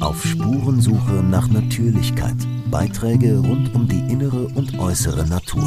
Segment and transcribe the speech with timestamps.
[0.00, 2.36] Auf Spurensuche nach Natürlichkeit.
[2.70, 5.62] Beiträge rund um die innere und äußere Natur.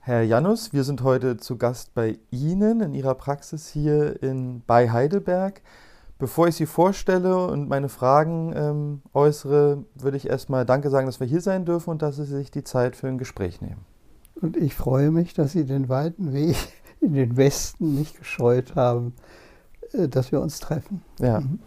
[0.00, 4.90] Herr Janus, wir sind heute zu Gast bei Ihnen in Ihrer Praxis hier in, bei
[4.90, 5.62] Heidelberg.
[6.18, 11.20] Bevor ich Sie vorstelle und meine Fragen ähm, äußere, würde ich erstmal Danke sagen, dass
[11.20, 13.84] wir hier sein dürfen und dass Sie sich die Zeit für ein Gespräch nehmen.
[14.40, 16.56] Und ich freue mich, dass Sie den weiten Weg
[17.00, 19.14] in den Westen nicht gescheut haben,
[19.92, 21.02] dass wir uns treffen.
[21.18, 21.40] Ja.
[21.40, 21.58] Mhm.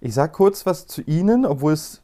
[0.00, 2.02] Ich sage kurz was zu Ihnen, obwohl es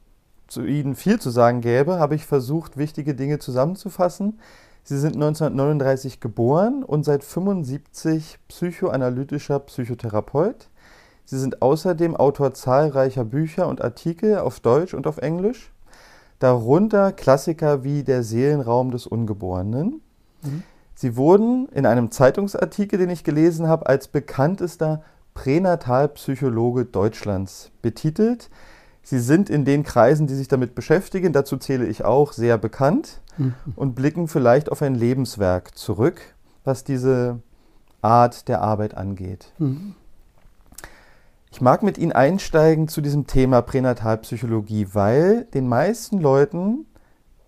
[0.49, 4.39] zu Ihnen viel zu sagen gäbe, habe ich versucht, wichtige Dinge zusammenzufassen.
[4.83, 10.69] Sie sind 1939 geboren und seit 75 psychoanalytischer Psychotherapeut.
[11.25, 15.71] Sie sind außerdem Autor zahlreicher Bücher und Artikel auf Deutsch und auf Englisch,
[16.41, 20.01] darunter Klassiker wie Der Seelenraum des Ungeborenen.
[20.43, 20.63] Mhm.
[20.95, 25.03] Sie wurden in einem Zeitungsartikel, den ich gelesen habe, als bekanntester
[25.35, 28.51] Pränatalpsychologe Deutschlands betitelt.
[29.03, 33.21] Sie sind in den Kreisen, die sich damit beschäftigen, dazu zähle ich auch, sehr bekannt
[33.39, 33.55] mhm.
[33.77, 36.21] und blicken vielleicht auf ein Lebenswerk zurück,
[36.65, 37.41] was diese
[38.03, 39.53] Art der Arbeit angeht.
[39.59, 39.95] Mhm.
[41.53, 46.87] Ich mag mit Ihnen einsteigen zu diesem Thema Pränatalpsychologie, weil den meisten Leuten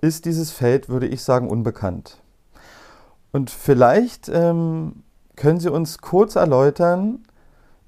[0.00, 2.20] ist dieses Feld, würde ich sagen, unbekannt.
[3.30, 5.04] Und vielleicht ähm,
[5.36, 7.22] können Sie uns kurz erläutern,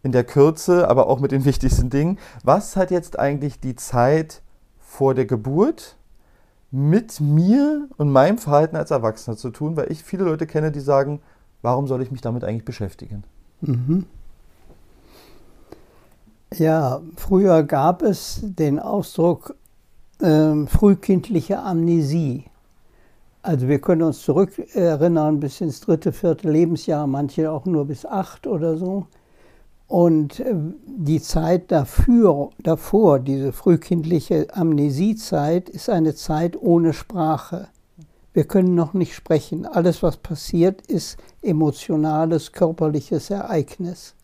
[0.05, 4.43] in der Kürze, aber auch mit den wichtigsten Dingen, was hat jetzt eigentlich die Zeit
[4.79, 5.97] vor der Geburt
[6.71, 10.81] mit mir und meinem Verhalten als Erwachsener zu tun, weil ich viele Leute kenne, die
[10.81, 11.21] sagen,
[11.63, 13.25] warum soll ich mich damit eigentlich beschäftigen?
[13.63, 14.05] Mhm.
[16.53, 19.57] Ja, früher gab es den Ausdruck
[20.21, 22.45] äh, frühkindliche Amnesie.
[23.43, 28.47] Also wir können uns zurückerinnern bis ins dritte, vierte Lebensjahr, manche auch nur bis acht
[28.47, 29.07] oder so.
[29.95, 30.53] Und äh,
[30.87, 37.69] die Zeit dafür, davor, diese frühkindliche Amnesiezeit, ist eine Zeit ohne Sprache.
[38.33, 39.67] Wir können noch nicht sprechen.
[39.67, 44.17] Alles, was passiert, ist emotionales, körperliches Ereignis.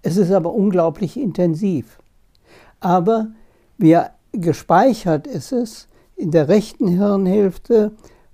[0.00, 1.98] Es ist aber unglaublich intensiv.
[2.80, 3.26] Aber
[3.76, 7.92] wir gespeichert ist es in der rechten Hirnhälfte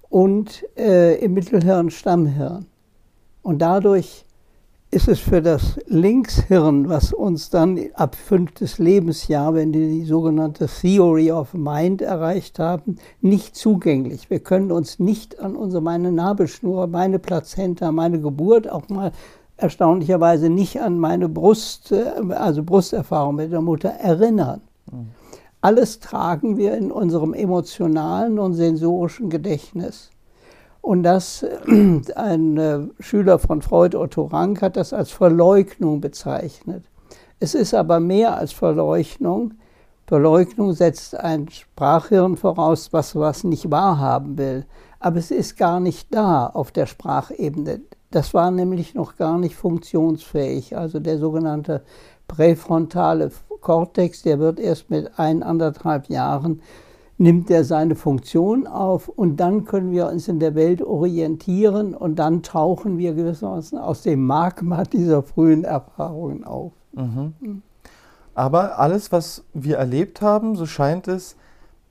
[0.08, 2.66] und äh, im Mittelhirn-Stammhirn.
[3.42, 4.25] Und dadurch
[4.90, 10.68] ist es für das Linkshirn, was uns dann ab fünftes Lebensjahr, wenn wir die sogenannte
[10.68, 14.30] Theory of Mind erreicht haben, nicht zugänglich.
[14.30, 19.12] Wir können uns nicht an unsere, meine Nabelschnur, meine Plazenta, meine Geburt, auch mal
[19.56, 24.60] erstaunlicherweise nicht an meine Brust, äh, also Brusterfahrung mit der Mutter erinnern.
[24.90, 25.08] Mhm.
[25.60, 30.10] Alles tragen wir in unserem emotionalen und sensorischen Gedächtnis.
[30.86, 31.44] Und das,
[32.14, 36.84] ein äh, Schüler von Freud, Otto Rank, hat das als Verleugnung bezeichnet.
[37.40, 39.54] Es ist aber mehr als Verleugnung.
[40.06, 44.64] Verleugnung setzt ein Sprachhirn voraus, was was nicht wahrhaben will.
[45.00, 47.80] Aber es ist gar nicht da auf der Sprachebene.
[48.12, 50.76] Das war nämlich noch gar nicht funktionsfähig.
[50.76, 51.82] Also der sogenannte
[52.28, 56.62] präfrontale Kortex, der wird erst mit ein, anderthalb Jahren
[57.18, 62.16] nimmt er seine Funktion auf und dann können wir uns in der Welt orientieren und
[62.18, 66.72] dann tauchen wir gewissermaßen aus dem Magma dieser frühen Erfahrungen auf.
[66.92, 67.62] Mhm.
[68.34, 71.36] Aber alles, was wir erlebt haben, so scheint es,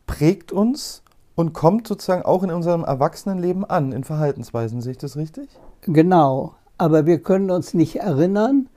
[0.06, 1.02] prägt uns
[1.34, 4.82] und kommt sozusagen auch in unserem Erwachsenenleben an, in Verhaltensweisen.
[4.82, 5.50] Sehe ich das richtig?
[5.82, 6.54] Genau.
[6.78, 8.70] Aber wir können uns nicht erinnern,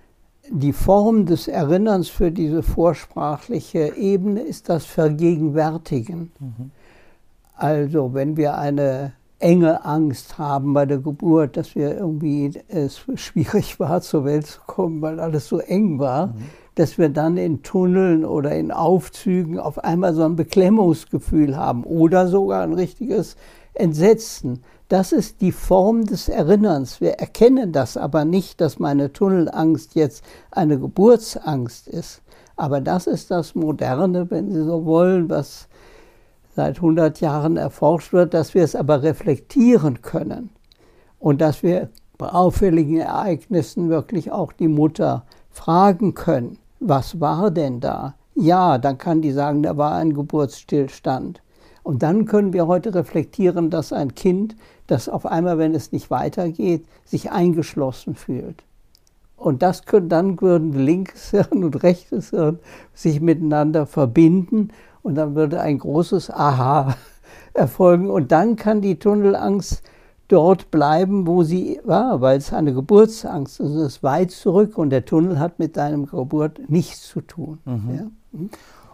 [0.50, 6.32] die Form des Erinnerns für diese vorsprachliche Ebene ist das Vergegenwärtigen.
[6.38, 6.70] Mhm.
[7.54, 13.78] Also wenn wir eine enge Angst haben bei der Geburt, dass wir irgendwie es schwierig
[13.80, 16.32] war, zur Welt zu kommen, weil alles so eng war, mhm.
[16.74, 22.28] dass wir dann in Tunneln oder in Aufzügen auf einmal so ein Beklemmungsgefühl haben oder
[22.28, 23.36] sogar ein richtiges
[23.74, 24.62] Entsetzen.
[24.88, 27.02] Das ist die Form des Erinnerns.
[27.02, 32.22] Wir erkennen das aber nicht, dass meine Tunnelangst jetzt eine Geburtsangst ist.
[32.56, 35.68] Aber das ist das Moderne, wenn Sie so wollen, was
[36.56, 40.50] seit 100 Jahren erforscht wird, dass wir es aber reflektieren können
[41.20, 47.80] und dass wir bei auffälligen Ereignissen wirklich auch die Mutter fragen können, was war denn
[47.80, 48.14] da?
[48.34, 51.42] Ja, dann kann die sagen, da war ein Geburtsstillstand.
[51.88, 54.56] Und dann können wir heute reflektieren, dass ein Kind
[54.88, 58.62] das auf einmal, wenn es nicht weitergeht, sich eingeschlossen fühlt.
[59.38, 62.58] Und das können, dann würden linkes Hirn und rechtes Hirn
[62.92, 64.68] sich miteinander verbinden
[65.00, 66.94] und dann würde ein großes Aha
[67.54, 69.82] erfolgen und dann kann die Tunnelangst
[70.28, 73.70] dort bleiben, wo sie war, weil es eine Geburtsangst ist.
[73.70, 77.60] Es ist weit zurück und der Tunnel hat mit deinem Geburt nichts zu tun.
[77.64, 77.94] Mhm.
[77.94, 78.06] Ja?
[78.32, 78.50] Mhm.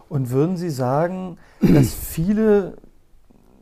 [0.07, 2.75] Und würden Sie sagen, dass viele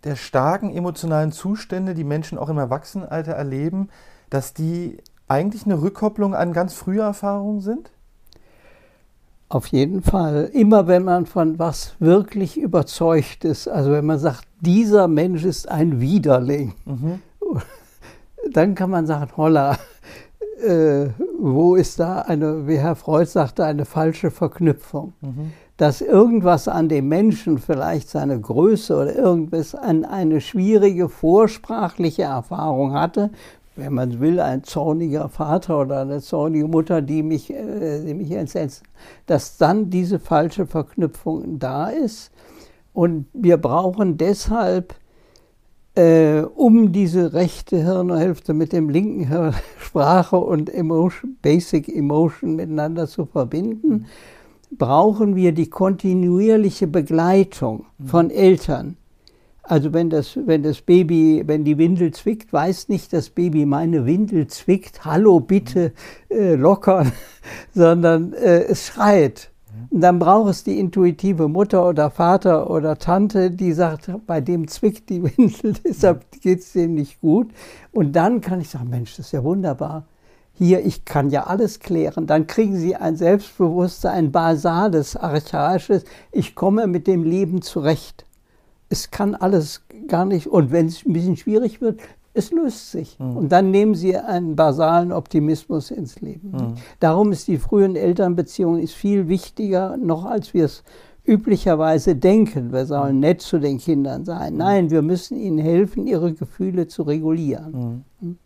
[0.04, 3.90] der starken emotionalen Zustände, die Menschen auch im Erwachsenenalter erleben,
[4.30, 4.98] dass die
[5.28, 7.92] eigentlich eine Rückkopplung an ganz frühe Erfahrungen sind?
[9.50, 10.50] Auf jeden Fall.
[10.54, 15.70] Immer wenn man von was wirklich überzeugt ist, also wenn man sagt, dieser Mensch ist
[15.70, 17.22] ein Widerling, mhm.
[18.54, 19.78] dann kann man sagen, holla,
[20.64, 21.08] äh,
[21.40, 25.14] wo ist da eine, wie Herr Freud sagte, eine falsche Verknüpfung.
[25.22, 25.54] Mhm.
[25.78, 32.94] Dass irgendwas an dem Menschen, vielleicht seine Größe oder irgendwas, an eine schwierige vorsprachliche Erfahrung
[32.94, 33.32] hatte,
[33.76, 38.32] wenn man will, ein zorniger Vater oder eine zornige Mutter, die mich, äh, die mich
[38.32, 38.84] entsetzt,
[39.26, 42.32] dass dann diese falsche Verknüpfung da ist.
[42.94, 44.94] Und wir brauchen deshalb,
[45.96, 53.08] äh, um diese rechte Hirnhälfte mit dem linken Hirn Sprache und Emotion, Basic Emotion miteinander
[53.08, 54.06] zu verbinden,
[54.78, 58.98] brauchen wir die kontinuierliche Begleitung von Eltern
[59.64, 64.06] also wenn das, wenn das Baby, wenn die Windel zwickt, weiß nicht das Baby, meine
[64.06, 65.94] Windel zwickt, hallo bitte
[66.30, 67.14] äh, lockern,
[67.74, 69.52] sondern äh, es schreit.
[69.90, 74.68] Und dann braucht es die intuitive Mutter oder Vater oder Tante, die sagt, bei dem
[74.68, 77.50] zwickt die Windel, deshalb geht es denen nicht gut.
[77.94, 80.06] Und dann kann ich sagen, Mensch, das ist ja wunderbar.
[80.54, 82.28] Hier, ich kann ja alles klären.
[82.28, 88.26] Dann kriegen sie ein Selbstbewusstsein, ein basales, archaisches, ich komme mit dem Leben zurecht
[88.94, 92.00] es kann alles gar nicht, und wenn es ein bisschen schwierig wird,
[92.36, 93.18] es löst sich.
[93.20, 93.38] Mhm.
[93.38, 96.52] Und dann nehmen sie einen basalen Optimismus ins Leben.
[96.52, 96.74] Mhm.
[97.00, 100.84] Darum ist die frühen Elternbeziehung ist viel wichtiger, noch als wir es
[101.26, 102.72] üblicherweise denken.
[102.72, 104.58] Wir sollen nett zu den Kindern sein.
[104.58, 108.04] Nein, wir müssen ihnen helfen, ihre Gefühle zu regulieren.
[108.20, 108.38] Mhm.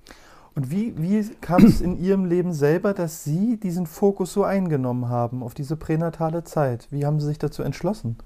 [0.58, 5.08] Und wie, wie kam es in Ihrem Leben selber, dass Sie diesen Fokus so eingenommen
[5.08, 6.88] haben auf diese pränatale Zeit?
[6.90, 8.18] Wie haben Sie sich dazu entschlossen?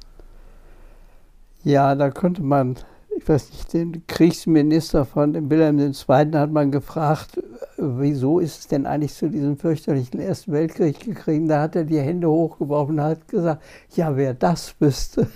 [1.66, 2.78] Ja, da konnte man,
[3.18, 5.92] ich weiß nicht, den Kriegsminister von Wilhelm II.
[6.08, 7.44] hat man gefragt,
[7.76, 11.52] wieso ist es denn eigentlich zu diesem fürchterlichen Ersten Weltkrieg gekriegt?
[11.52, 13.62] Da hat er die Hände hochgeworfen und hat gesagt,
[13.94, 15.28] ja, wer das wüsste.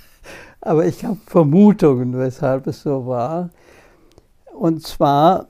[0.61, 3.49] Aber ich habe Vermutungen, weshalb es so war.
[4.53, 5.47] Und zwar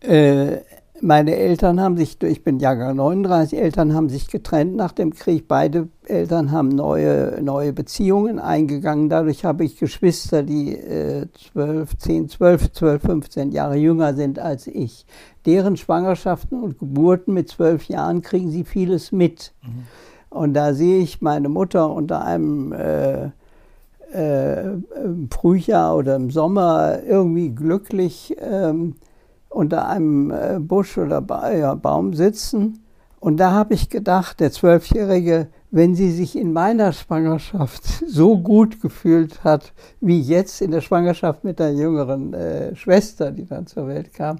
[0.00, 0.58] äh,
[1.00, 5.46] meine Eltern haben sich, ich bin Jahrgang 39, Eltern haben sich getrennt nach dem Krieg.
[5.46, 9.08] Beide Eltern haben neue, neue Beziehungen eingegangen.
[9.08, 14.66] Dadurch habe ich Geschwister, die äh, 12, 10, 12, 12, 15 Jahre jünger sind als
[14.66, 15.06] ich.
[15.44, 19.52] Deren Schwangerschaften und Geburten mit zwölf Jahren kriegen sie vieles mit.
[19.62, 19.86] Mhm.
[20.30, 23.30] Und da sehe ich meine Mutter unter einem äh,
[24.12, 24.78] äh,
[25.30, 28.34] Frühjahr oder im Sommer irgendwie glücklich.
[28.40, 28.94] Ähm,
[29.48, 32.84] unter einem äh, Busch oder Baum sitzen.
[33.18, 38.80] Und da habe ich gedacht, der Zwölfjährige, wenn sie sich in meiner Schwangerschaft so gut
[38.80, 43.88] gefühlt hat, wie jetzt in der Schwangerschaft mit der jüngeren äh, Schwester, die dann zur
[43.88, 44.38] Welt kam,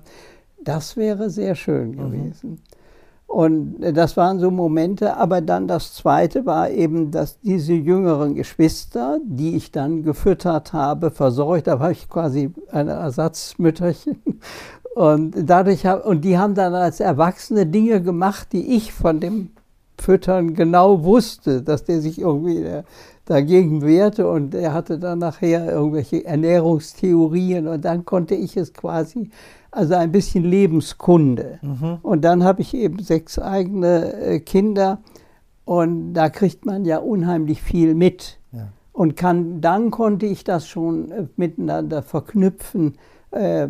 [0.63, 1.97] das wäre sehr schön mhm.
[1.97, 2.51] gewesen.
[2.51, 2.59] Mhm.
[3.27, 8.35] Und äh, das waren so Momente, aber dann das Zweite war eben, dass diese jüngeren
[8.35, 14.41] Geschwister, die ich dann gefüttert habe, versorgt, da war ich quasi ein Ersatzmütterchen
[14.97, 19.51] und dadurch hab, und die haben dann als Erwachsene Dinge gemacht, die ich von dem
[19.99, 22.83] Füttern genau wusste, dass der sich irgendwie äh,
[23.27, 29.29] dagegen wehrte und er hatte dann nachher irgendwelche Ernährungstheorien und dann konnte ich es quasi,
[29.71, 31.59] also ein bisschen Lebenskunde.
[31.61, 31.99] Mhm.
[32.01, 35.03] Und dann habe ich eben sechs eigene äh, Kinder
[35.67, 38.39] und da kriegt man ja unheimlich viel mit.
[38.51, 38.69] Ja.
[38.95, 42.95] Und kann, dann konnte ich das schon äh, miteinander verknüpfen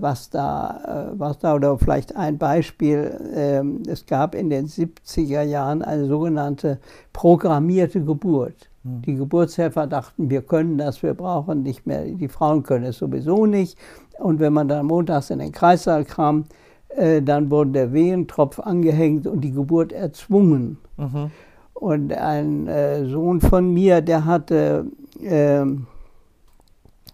[0.00, 5.42] was, da, äh, was da, oder vielleicht ein Beispiel, ähm, es gab in den 70er
[5.42, 6.78] Jahren eine sogenannte
[7.12, 8.68] programmierte Geburt.
[8.84, 9.02] Hm.
[9.02, 13.46] Die Geburtshelfer dachten, wir können das, wir brauchen nicht mehr, die Frauen können es sowieso
[13.46, 13.78] nicht.
[14.18, 16.44] Und wenn man dann montags in den Kreissaal kam,
[16.88, 20.78] äh, dann wurde der Wehentropf angehängt und die Geburt erzwungen.
[20.96, 21.30] Mhm.
[21.74, 24.86] Und ein äh, Sohn von mir, der hatte
[25.20, 25.64] äh,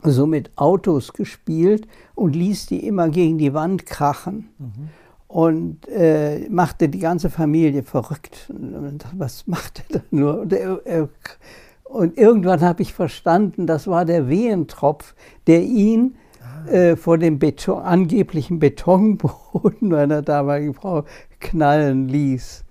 [0.03, 4.49] so mit Autos gespielt und ließ die immer gegen die Wand krachen.
[4.59, 4.89] Mhm.
[5.29, 8.51] Und äh, machte die ganze Familie verrückt.
[8.51, 10.41] Und was macht er da nur?
[10.41, 11.09] Und, er,
[11.85, 15.15] und irgendwann habe ich verstanden, das war der Wehentropf,
[15.47, 16.69] der ihn ah.
[16.71, 21.05] äh, vor dem Beton, angeblichen Betonboden meiner damaligen Frau
[21.41, 22.65] knallen ließ.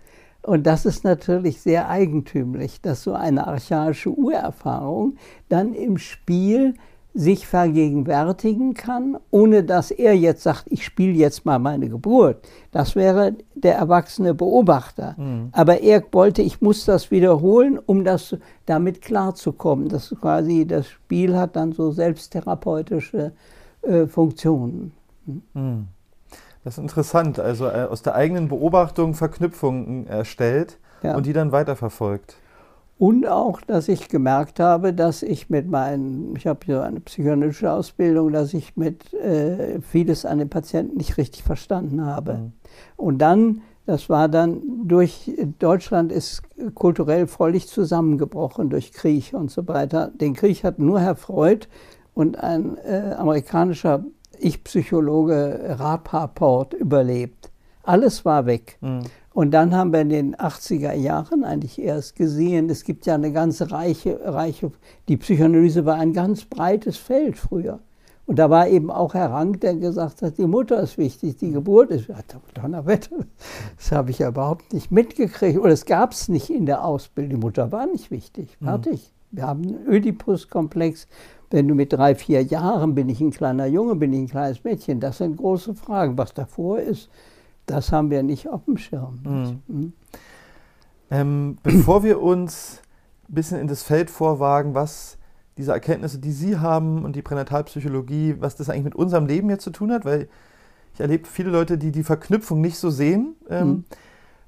[0.44, 5.16] Und das ist natürlich sehr eigentümlich, dass so eine archaische Urerfahrung
[5.50, 6.74] dann im Spiel
[7.14, 12.48] sich vergegenwärtigen kann, ohne dass er jetzt sagt, ich spiele jetzt mal meine Geburt.
[12.72, 15.16] Das wäre der erwachsene Beobachter.
[15.18, 15.50] Mhm.
[15.52, 19.90] Aber er wollte, ich muss das wiederholen, um das damit klarzukommen.
[19.90, 23.34] Das quasi das Spiel hat dann so selbsttherapeutische
[23.82, 24.94] äh, Funktionen.
[25.54, 25.88] Mhm.
[26.64, 27.40] Das ist interessant.
[27.40, 31.16] Also äh, aus der eigenen Beobachtung Verknüpfungen erstellt ja.
[31.16, 32.38] und die dann weiterverfolgt.
[33.02, 37.72] Und auch, dass ich gemerkt habe, dass ich mit meinen, ich habe ja eine psychoanalytische
[37.72, 42.34] Ausbildung, dass ich mit äh, vieles an den Patienten nicht richtig verstanden habe.
[42.36, 42.52] Mhm.
[42.98, 46.44] Und dann, das war dann durch, Deutschland ist
[46.76, 50.12] kulturell völlig zusammengebrochen durch Krieg und so weiter.
[50.14, 51.66] Den Krieg hat nur Herr Freud
[52.14, 54.06] und ein äh, amerikanischer
[54.38, 57.50] Ich-Psychologe Rapaport überlebt.
[57.82, 58.78] Alles war weg.
[58.80, 59.02] Mhm.
[59.34, 63.32] Und dann haben wir in den 80er Jahren eigentlich erst gesehen, es gibt ja eine
[63.32, 64.72] ganze reiche, reiche,
[65.08, 67.80] die Psychoanalyse war ein ganz breites Feld früher.
[68.26, 71.52] Und da war eben auch Herr Rank, der gesagt hat, die Mutter ist wichtig, die
[71.52, 72.40] Geburt ist wichtig.
[72.54, 73.26] Donnerwetter,
[73.78, 75.60] das habe ich ja überhaupt nicht mitgekriegt.
[75.60, 77.40] Oder es gab es nicht in der Ausbildung.
[77.40, 78.56] Die Mutter war nicht wichtig.
[78.60, 78.66] Mhm.
[78.66, 79.12] Fertig.
[79.32, 79.38] Mhm.
[79.38, 81.08] Wir haben einen Oedipus-Komplex.
[81.50, 84.64] Wenn du mit drei, vier Jahren, bin ich ein kleiner Junge, bin ich ein kleines
[84.64, 86.18] Mädchen, das sind große Fragen.
[86.18, 87.10] Was davor ist,
[87.66, 89.20] das haben wir nicht auf dem Schirm.
[89.24, 89.62] Mhm.
[89.68, 89.94] Mhm.
[91.10, 92.82] Ähm, bevor wir uns
[93.30, 95.18] ein bisschen in das Feld vorwagen, was
[95.58, 99.64] diese Erkenntnisse, die Sie haben und die Pränatalpsychologie, was das eigentlich mit unserem Leben jetzt
[99.64, 100.30] zu tun hat, weil
[100.94, 103.86] ich erlebe viele Leute, die die Verknüpfung nicht so sehen, ähm, mhm.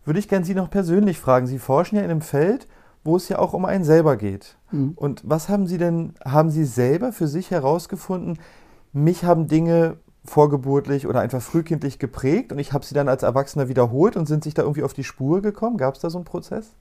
[0.05, 1.47] würde ich gerne Sie noch persönlich fragen.
[1.47, 2.67] Sie forschen ja in einem Feld,
[3.03, 4.57] wo es ja auch um einen selber geht.
[4.71, 4.93] Mhm.
[4.95, 8.39] Und was haben Sie denn, haben Sie selber für sich herausgefunden,
[8.93, 13.67] mich haben Dinge vorgeburtlich oder einfach frühkindlich geprägt und ich habe sie dann als Erwachsener
[13.67, 15.77] wiederholt und sind sich da irgendwie auf die Spur gekommen?
[15.77, 16.71] Gab es da so einen Prozess?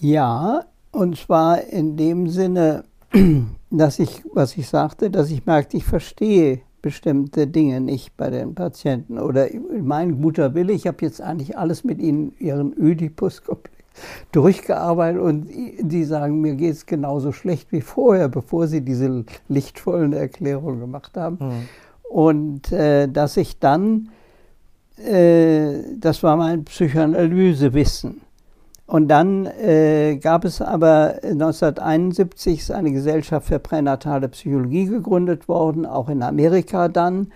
[0.00, 2.84] Ja, und zwar in dem Sinne,
[3.70, 8.54] dass ich, was ich sagte, dass ich merkte, ich verstehe bestimmte Dinge nicht bei den
[8.54, 9.48] Patienten oder
[9.80, 13.73] mein guter Wille, ich habe jetzt eigentlich alles mit ihnen, ihren Ödipus-Komplex
[14.32, 15.48] durchgearbeitet und
[15.80, 21.16] die sagen, mir geht es genauso schlecht wie vorher, bevor sie diese lichtvollen Erklärungen gemacht
[21.16, 21.38] haben.
[21.40, 21.68] Mhm.
[22.08, 24.10] Und äh, dass ich dann,
[24.96, 28.20] äh, das war mein Psychoanalysewissen.
[28.86, 35.86] Und dann äh, gab es aber 1971 ist eine Gesellschaft für pränatale Psychologie gegründet worden,
[35.86, 37.32] auch in Amerika dann.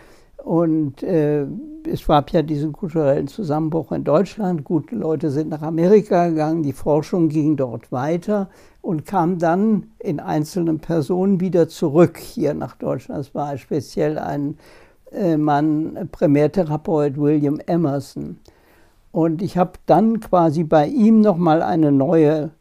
[0.49, 1.45] Und äh,
[1.87, 4.65] es gab ja diesen kulturellen Zusammenbruch in Deutschland.
[4.65, 8.49] Gute Leute sind nach Amerika gegangen, die Forschung ging dort weiter
[8.81, 13.27] und kam dann in einzelnen Personen wieder zurück hier nach Deutschland.
[13.27, 14.57] Es war speziell ein
[15.13, 18.39] äh, Mann, Primärtherapeut William Emerson.
[19.13, 22.53] Und ich habe dann quasi bei ihm nochmal eine neue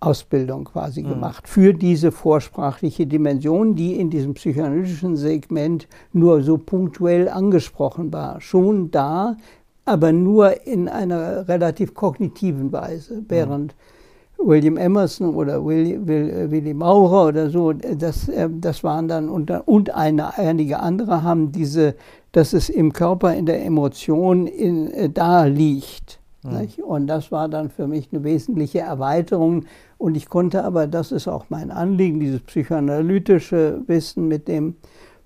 [0.00, 1.08] Ausbildung quasi mhm.
[1.08, 8.40] gemacht für diese vorsprachliche Dimension, die in diesem psychoanalytischen Segment nur so punktuell angesprochen war.
[8.40, 9.36] Schon da,
[9.84, 14.48] aber nur in einer relativ kognitiven Weise, während mhm.
[14.48, 19.66] William Emerson oder Willy, Will, Willy Maurer oder so, das, äh, das waren dann unter,
[19.66, 21.96] und eine, einige andere haben diese,
[22.32, 26.17] dass es im Körper in der Emotion in, äh, da liegt.
[26.42, 26.68] Mhm.
[26.84, 29.64] Und das war dann für mich eine wesentliche Erweiterung
[29.96, 34.76] und ich konnte aber, das ist auch mein Anliegen, dieses psychoanalytische Wissen mit dem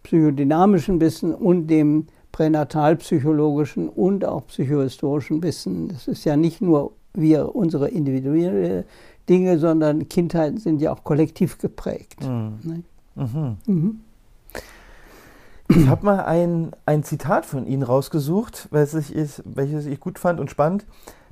[0.02, 5.88] psychodynamischen Wissen und dem pränatalpsychologischen und auch psychohistorischen Wissen.
[5.88, 8.84] Das ist ja nicht nur wir, unsere individuellen
[9.28, 12.20] Dinge, sondern Kindheiten sind ja auch kollektiv geprägt.
[12.22, 12.58] Mhm.
[12.62, 13.56] Ne?
[13.66, 14.00] Mhm.
[15.74, 20.38] Ich habe mal ein, ein Zitat von Ihnen rausgesucht, welches ich, welches ich gut fand
[20.38, 20.84] und spannend.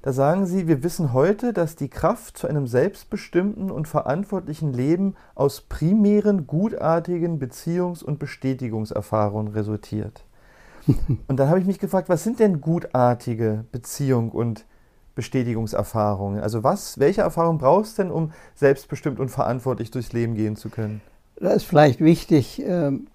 [0.03, 5.15] Da sagen sie, wir wissen heute, dass die Kraft zu einem selbstbestimmten und verantwortlichen Leben
[5.35, 10.25] aus primären, gutartigen Beziehungs- und Bestätigungserfahrungen resultiert.
[11.29, 14.65] und dann habe ich mich gefragt, was sind denn gutartige Beziehungen und
[15.17, 16.41] Bestätigungserfahrungen?
[16.41, 20.71] Also was, welche Erfahrungen brauchst du denn, um selbstbestimmt und verantwortlich durchs Leben gehen zu
[20.71, 21.03] können?
[21.37, 23.09] Das ist vielleicht wichtig, ähm,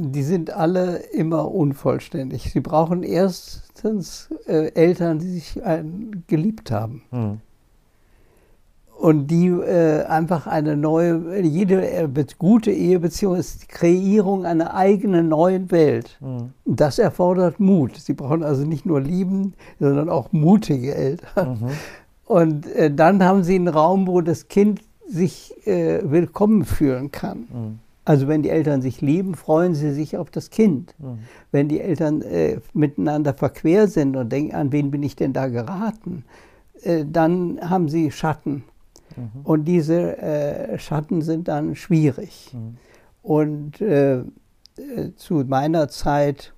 [0.00, 2.52] die sind alle immer unvollständig.
[2.52, 5.82] Sie brauchen erstens äh, Eltern, die sich äh,
[6.28, 7.02] geliebt haben.
[7.10, 7.40] Mhm.
[8.96, 15.28] Und die äh, einfach eine neue, jede äh, gute Ehebeziehung ist die Kreierung einer eigenen
[15.28, 16.16] neuen Welt.
[16.20, 16.52] Mhm.
[16.64, 17.96] Das erfordert Mut.
[17.96, 21.58] Sie brauchen also nicht nur lieben, sondern auch mutige Eltern.
[21.60, 21.68] Mhm.
[22.24, 27.80] Und äh, dann haben sie einen Raum, wo das Kind sich äh, willkommen fühlen kann.
[28.08, 30.94] Also wenn die Eltern sich lieben, freuen sie sich auf das Kind.
[30.98, 31.18] Mhm.
[31.52, 35.48] Wenn die Eltern äh, miteinander verquer sind und denken, an wen bin ich denn da
[35.48, 36.24] geraten,
[36.80, 38.64] äh, dann haben sie Schatten.
[39.14, 39.40] Mhm.
[39.44, 42.50] Und diese äh, Schatten sind dann schwierig.
[42.54, 42.78] Mhm.
[43.22, 44.22] Und äh,
[45.16, 46.54] zu meiner Zeit,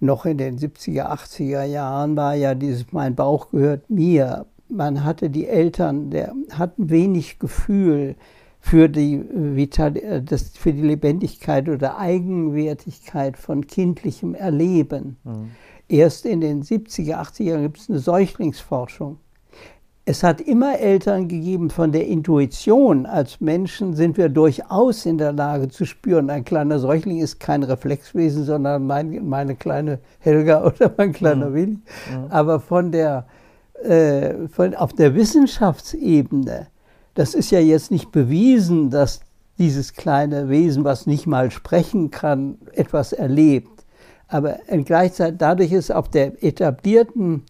[0.00, 4.44] noch in den 70er, 80er Jahren, war ja dieses Mein Bauch gehört mir.
[4.68, 8.16] Man hatte die Eltern, der hatten wenig Gefühl
[8.60, 15.16] für die, Vital das, für die Lebendigkeit oder Eigenwertigkeit von kindlichem Erleben.
[15.24, 15.50] Mhm.
[15.88, 19.18] Erst in den 70er, 80er Jahren gibt es eine Säuchlingsforschung.
[20.04, 23.04] Es hat immer Eltern gegeben von der Intuition.
[23.04, 26.30] Als Menschen sind wir durchaus in der Lage zu spüren.
[26.30, 31.54] Ein kleiner Säugling ist kein Reflexwesen, sondern mein, meine kleine Helga oder mein kleiner mhm.
[31.54, 31.72] Willi.
[31.72, 32.30] Mhm.
[32.30, 33.26] Aber von der,
[33.82, 36.68] äh, von, auf der Wissenschaftsebene,
[37.18, 39.22] das ist ja jetzt nicht bewiesen, dass
[39.58, 43.84] dieses kleine Wesen, was nicht mal sprechen kann, etwas erlebt.
[44.28, 47.42] Aber gleichzeitig dadurch ist auf der etablierten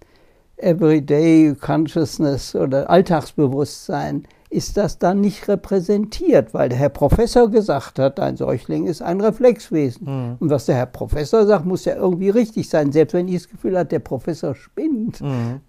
[0.57, 8.19] Everyday Consciousness oder Alltagsbewusstsein ist das dann nicht repräsentiert, weil der Herr Professor gesagt hat,
[8.21, 10.07] ein Säugling ist ein Reflexwesen.
[10.07, 10.37] Mhm.
[10.41, 13.51] Und was der Herr Professor sagt, muss ja irgendwie richtig sein, selbst wenn ich das
[13.51, 15.21] Gefühl habe, der Professor spinnt.
[15.21, 15.61] Mhm.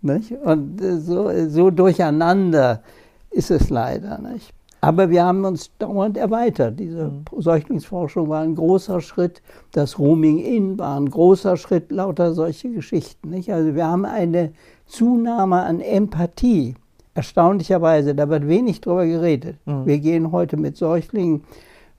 [0.46, 2.82] Und äh, so, so durcheinander
[3.32, 4.20] ist es leider.
[4.20, 4.54] Nicht?
[4.82, 6.80] Aber wir haben uns dauernd erweitert.
[6.80, 7.26] Diese mhm.
[7.42, 9.42] Säuglingsforschung war ein großer Schritt.
[9.72, 13.30] Das Roaming In war ein großer Schritt, lauter solche Geschichten.
[13.30, 13.52] Nicht?
[13.52, 14.54] Also wir haben eine
[14.86, 16.76] Zunahme an Empathie.
[17.14, 19.58] Erstaunlicherweise, da wird wenig drüber geredet.
[19.66, 19.86] Mhm.
[19.86, 21.44] Wir gehen heute mit Säuglingen,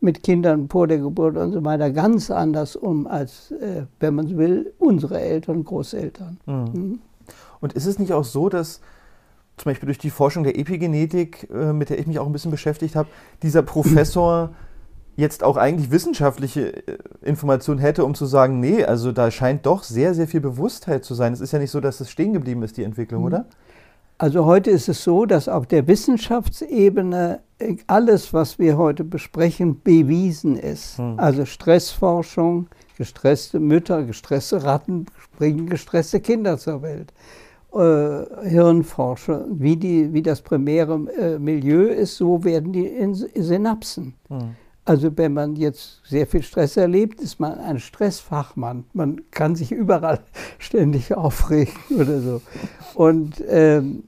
[0.01, 4.29] mit Kindern vor der Geburt und so weiter ganz anders um, als, äh, wenn man
[4.29, 6.39] so will, unsere Eltern, Großeltern.
[6.47, 6.55] Mhm.
[6.73, 6.99] Mhm.
[7.61, 8.81] Und ist es nicht auch so, dass
[9.57, 12.51] zum Beispiel durch die Forschung der Epigenetik, äh, mit der ich mich auch ein bisschen
[12.51, 13.09] beschäftigt habe,
[13.43, 14.51] dieser Professor
[15.17, 19.83] jetzt auch eigentlich wissenschaftliche äh, Informationen hätte, um zu sagen, nee, also da scheint doch
[19.83, 21.33] sehr, sehr viel Bewusstheit zu sein.
[21.33, 23.27] Es ist ja nicht so, dass es stehen geblieben ist, die Entwicklung, mhm.
[23.27, 23.47] oder?
[24.21, 29.81] Also heute ist es so, dass auf der Wissenschaftsebene äh, alles, was wir heute besprechen,
[29.83, 30.99] bewiesen ist.
[30.99, 31.15] Hm.
[31.19, 32.67] Also Stressforschung,
[32.99, 35.07] gestresste Mütter, gestresste Ratten
[35.39, 37.15] bringen gestresste Kinder zur Welt.
[37.73, 44.15] Äh, Hirnforscher, wie, die, wie das primäre äh, Milieu ist, so werden die in Synapsen.
[44.29, 44.57] Hm.
[44.85, 48.87] Also wenn man jetzt sehr viel Stress erlebt, ist man ein Stressfachmann.
[48.93, 50.19] Man kann sich überall
[50.59, 52.43] ständig aufregen oder so.
[52.95, 54.03] Und ähm,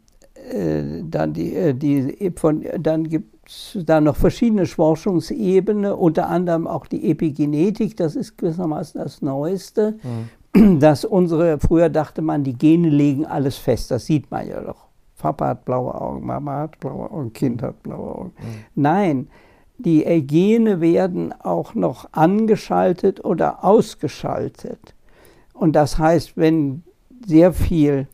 [0.51, 6.67] äh, dann, die, äh, die, von, dann gibt es da noch verschiedene Forschungsebenen, unter anderem
[6.67, 9.99] auch die Epigenetik, das ist gewissermaßen das Neueste.
[10.03, 10.42] Mhm.
[10.81, 14.87] Dass unsere, früher dachte man, die Gene legen alles fest, das sieht man ja doch.
[15.19, 18.33] Papa hat blaue Augen, Mama hat blaue Augen, Kind hat blaue Augen.
[18.39, 18.65] Mhm.
[18.75, 19.29] Nein,
[19.79, 24.95] die Gene werden auch noch angeschaltet oder ausgeschaltet.
[25.55, 26.83] Und das heißt, wenn
[27.25, 28.09] sehr viel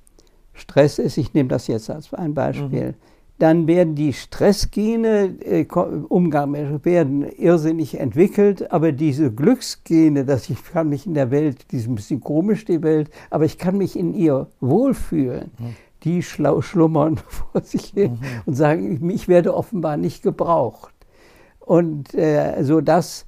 [0.53, 2.95] Stress ist, ich nehme das jetzt als ein Beispiel, mhm.
[3.39, 5.65] Dann werden die Stressgene äh,
[6.09, 11.77] Umgang werden irrsinnig entwickelt, aber diese Glücksgene, dass ich kann mich in der Welt, die
[11.77, 15.53] ist ein bisschen komisch die Welt, aber ich kann mich in ihr wohlfühlen.
[15.59, 15.77] Mhm.
[16.05, 18.43] Die schlummern vor sich hin mhm.
[18.47, 20.95] und sagen, ich werde offenbar nicht gebraucht.
[21.61, 23.25] Und äh, so das,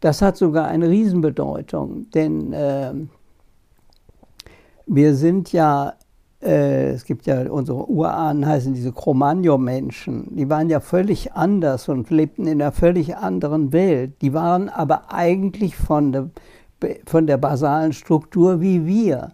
[0.00, 2.92] das hat sogar eine Riesenbedeutung, denn äh,
[4.86, 5.94] wir sind ja,
[6.46, 12.10] äh, es gibt ja unsere Urahnen heißen diese Cro-Magnon-Menschen, die waren ja völlig anders und
[12.10, 14.22] lebten in einer völlig anderen Welt.
[14.22, 16.30] Die waren aber eigentlich von der,
[17.04, 19.32] von der basalen Struktur wie wir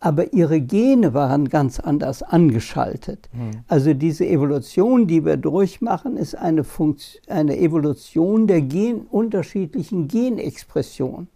[0.00, 3.28] aber ihre Gene waren ganz anders angeschaltet.
[3.32, 3.50] Mhm.
[3.68, 11.28] Also diese Evolution, die wir durchmachen, ist eine, Funktion, eine Evolution der Gen unterschiedlichen Genexpression.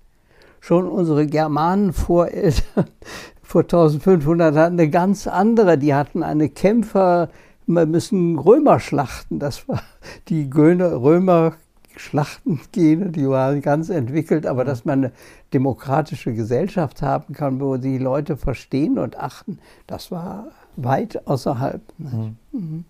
[0.61, 2.85] Schon unsere Germanenvoreltern vor
[3.45, 5.79] 1500 hatten eine ganz andere.
[5.79, 7.29] Die hatten eine Kämpfer,
[7.67, 9.39] wir müssen Römer schlachten.
[9.39, 9.83] Das war
[10.29, 11.55] die Römer
[11.97, 15.13] Schlachtengene, die waren ganz entwickelt, aber dass man eine
[15.53, 21.81] demokratische Gesellschaft haben kann, wo die Leute verstehen und achten, das war weit außerhalb.
[21.99, 22.37] Mhm.
[22.53, 22.85] Mhm.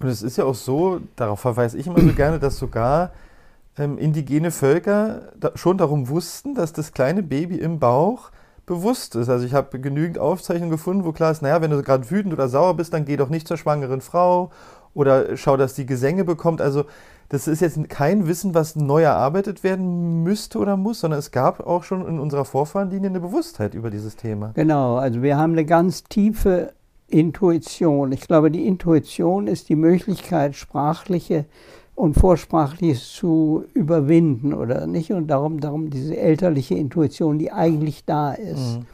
[0.00, 3.12] Und es ist ja auch so, darauf verweise ich immer so gerne, dass sogar
[3.78, 8.30] ähm, indigene Völker da schon darum wussten, dass das kleine Baby im Bauch
[8.70, 9.28] bewusst ist.
[9.28, 12.48] Also ich habe genügend Aufzeichnungen gefunden, wo klar ist, naja, wenn du gerade wütend oder
[12.48, 14.50] sauer bist, dann geh doch nicht zur schwangeren Frau
[14.94, 16.60] oder schau, dass die Gesänge bekommt.
[16.60, 16.84] Also
[17.28, 21.66] das ist jetzt kein Wissen, was neu erarbeitet werden müsste oder muss, sondern es gab
[21.66, 24.52] auch schon in unserer Vorfahrenlinie eine Bewusstheit über dieses Thema.
[24.54, 26.72] Genau, also wir haben eine ganz tiefe
[27.08, 28.12] Intuition.
[28.12, 31.44] Ich glaube, die Intuition ist die Möglichkeit, sprachliche
[32.00, 35.12] und Vorsprachliches zu überwinden oder nicht.
[35.12, 38.78] Und darum, darum diese elterliche Intuition, die eigentlich da ist.
[38.78, 38.86] Mhm.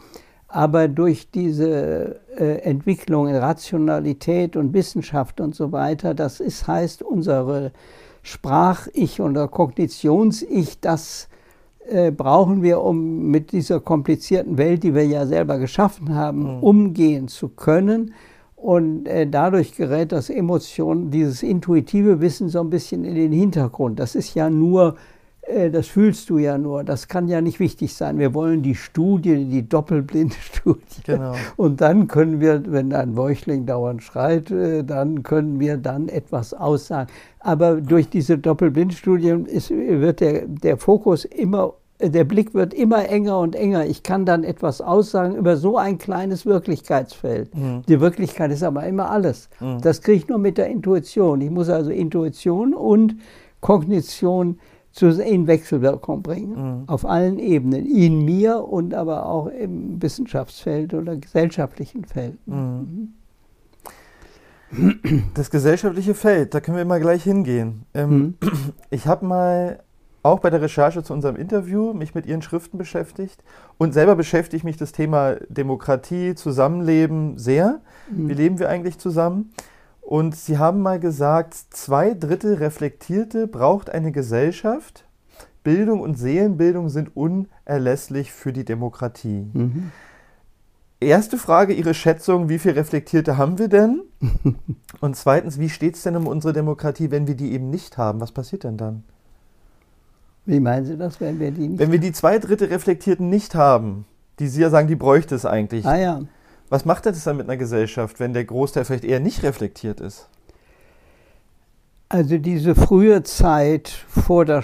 [0.48, 7.02] Aber durch diese äh, Entwicklung in Rationalität und Wissenschaft und so weiter, das ist, heißt,
[7.02, 7.72] unsere
[8.22, 11.28] Sprach-Ich oder Kognitions-Ich, das
[11.88, 16.62] äh, brauchen wir, um mit dieser komplizierten Welt, die wir ja selber geschaffen haben, mhm.
[16.62, 18.14] umgehen zu können.
[18.66, 24.00] Und äh, dadurch gerät das Emotion, dieses intuitive Wissen so ein bisschen in den Hintergrund.
[24.00, 24.96] Das ist ja nur
[25.42, 26.82] äh, das fühlst du ja nur.
[26.82, 28.18] Das kann ja nicht wichtig sein.
[28.18, 30.80] Wir wollen die Studie, die Doppelblindstudie.
[31.04, 31.34] Genau.
[31.56, 36.52] Und dann können wir, wenn ein Bäuchling dauernd schreit, äh, dann können wir dann etwas
[36.52, 37.08] aussagen.
[37.38, 43.38] Aber durch diese Doppelblindstudie ist, wird der, der Fokus immer der Blick wird immer enger
[43.38, 43.86] und enger.
[43.86, 47.54] Ich kann dann etwas aussagen über so ein kleines Wirklichkeitsfeld.
[47.54, 47.82] Mhm.
[47.88, 49.48] Die Wirklichkeit ist aber immer alles.
[49.60, 49.80] Mhm.
[49.80, 51.40] Das kriege ich nur mit der Intuition.
[51.40, 53.16] Ich muss also Intuition und
[53.60, 54.58] Kognition
[55.02, 56.88] in Wechselwirkung bringen, mhm.
[56.88, 62.38] auf allen Ebenen, in mir und aber auch im Wissenschaftsfeld oder gesellschaftlichen Feld.
[62.46, 63.12] Mhm.
[65.34, 67.84] Das gesellschaftliche Feld, da können wir mal gleich hingehen.
[67.94, 68.34] Ähm, mhm.
[68.90, 69.80] Ich habe mal
[70.26, 73.42] auch bei der Recherche zu unserem Interview mich mit Ihren Schriften beschäftigt
[73.78, 77.80] und selber beschäftigt mich das Thema Demokratie, Zusammenleben sehr.
[78.10, 78.28] Mhm.
[78.28, 79.52] Wie leben wir eigentlich zusammen?
[80.00, 85.04] Und Sie haben mal gesagt, zwei Drittel Reflektierte braucht eine Gesellschaft.
[85.64, 89.48] Bildung und Seelenbildung sind unerlässlich für die Demokratie.
[89.52, 89.90] Mhm.
[90.98, 94.02] Erste Frage, Ihre Schätzung, wie viele Reflektierte haben wir denn?
[95.00, 98.20] und zweitens, wie steht es denn um unsere Demokratie, wenn wir die eben nicht haben?
[98.20, 99.04] Was passiert denn dann?
[100.46, 103.54] Wie meinen Sie das, wenn wir die nicht Wenn wir die zwei Drittel Reflektierten nicht
[103.54, 104.06] haben,
[104.38, 105.84] die Sie ja sagen, die bräuchte es eigentlich.
[105.84, 106.20] Ah ja.
[106.68, 110.28] Was macht das dann mit einer Gesellschaft, wenn der Großteil vielleicht eher nicht reflektiert ist?
[112.08, 114.62] Also diese frühe Zeit vor der,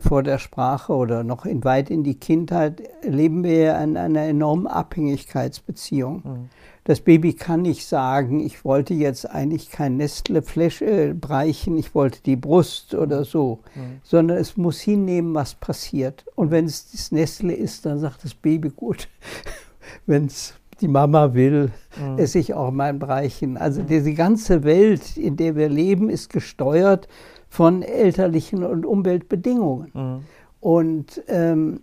[0.00, 4.66] vor der Sprache oder noch in, weit in die Kindheit leben wir in einer enormen
[4.66, 6.22] Abhängigkeitsbeziehung.
[6.24, 6.48] Mhm.
[6.84, 12.20] Das Baby kann nicht sagen, ich wollte jetzt eigentlich kein Nestle-Flash äh, breichen, ich wollte
[12.22, 14.00] die Brust oder so, mhm.
[14.02, 16.24] sondern es muss hinnehmen, was passiert.
[16.34, 19.08] Und wenn es das Nestle ist, dann sagt das Baby gut.
[20.06, 22.18] wenn es die Mama will, mhm.
[22.18, 23.56] esse ich auch mein Breichen.
[23.56, 23.86] Also mhm.
[23.86, 27.08] diese ganze Welt, in der wir leben, ist gesteuert
[27.52, 29.90] von elterlichen und Umweltbedingungen.
[29.92, 30.24] Mhm.
[30.60, 31.80] Und ähm,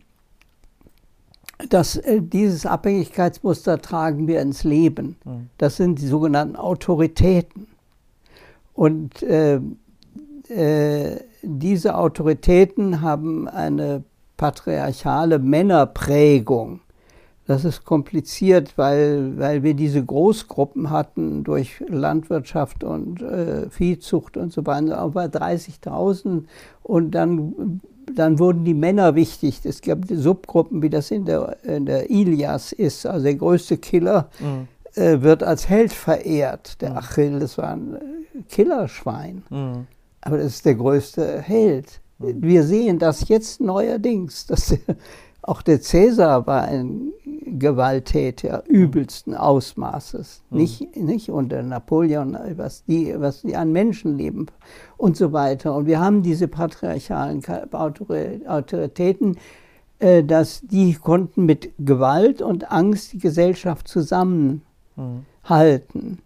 [1.70, 5.18] das, äh, dieses Abhängigkeitsmuster tragen wir ins Leben.
[5.24, 5.50] Mhm.
[5.60, 7.68] Das sind die sogenannten Autoritäten.
[8.74, 9.60] Und äh,
[10.48, 14.04] äh, diese Autoritäten haben eine
[14.38, 16.80] patriarchale Männerprägung.
[17.50, 24.54] Das ist kompliziert, weil, weil wir diese Großgruppen hatten durch Landwirtschaft und äh, Viehzucht und
[24.54, 26.44] so weiter, bei 30.000.
[26.84, 27.82] Und dann,
[28.14, 29.62] dann wurden die Männer wichtig.
[29.64, 34.30] Es gab Subgruppen, wie das in der, in der Ilias ist, also der größte Killer.
[34.40, 34.68] Mhm.
[34.94, 36.80] Äh, wird als Held verehrt.
[36.84, 36.98] Der mhm.
[36.98, 37.98] Achill, das war ein
[38.48, 39.42] Killerschwein.
[39.50, 39.88] Mhm.
[40.22, 42.00] Aber das ist der größte Held.
[42.20, 42.44] Mhm.
[42.44, 44.78] Wir sehen das jetzt neuerdings, dass
[45.42, 47.12] auch der Cäsar war ein
[47.58, 50.44] Gewalttäter übelsten Ausmaßes.
[50.50, 50.58] Mhm.
[50.58, 54.48] Nicht, nicht unter Napoleon, was die, was die an Menschenleben
[54.98, 55.76] und so weiter.
[55.76, 57.42] Und wir haben diese patriarchalen
[58.48, 59.38] Autoritäten,
[60.00, 64.62] äh, dass die konnten mit Gewalt und Angst die Gesellschaft zusammenhalten.
[65.94, 66.18] Mhm.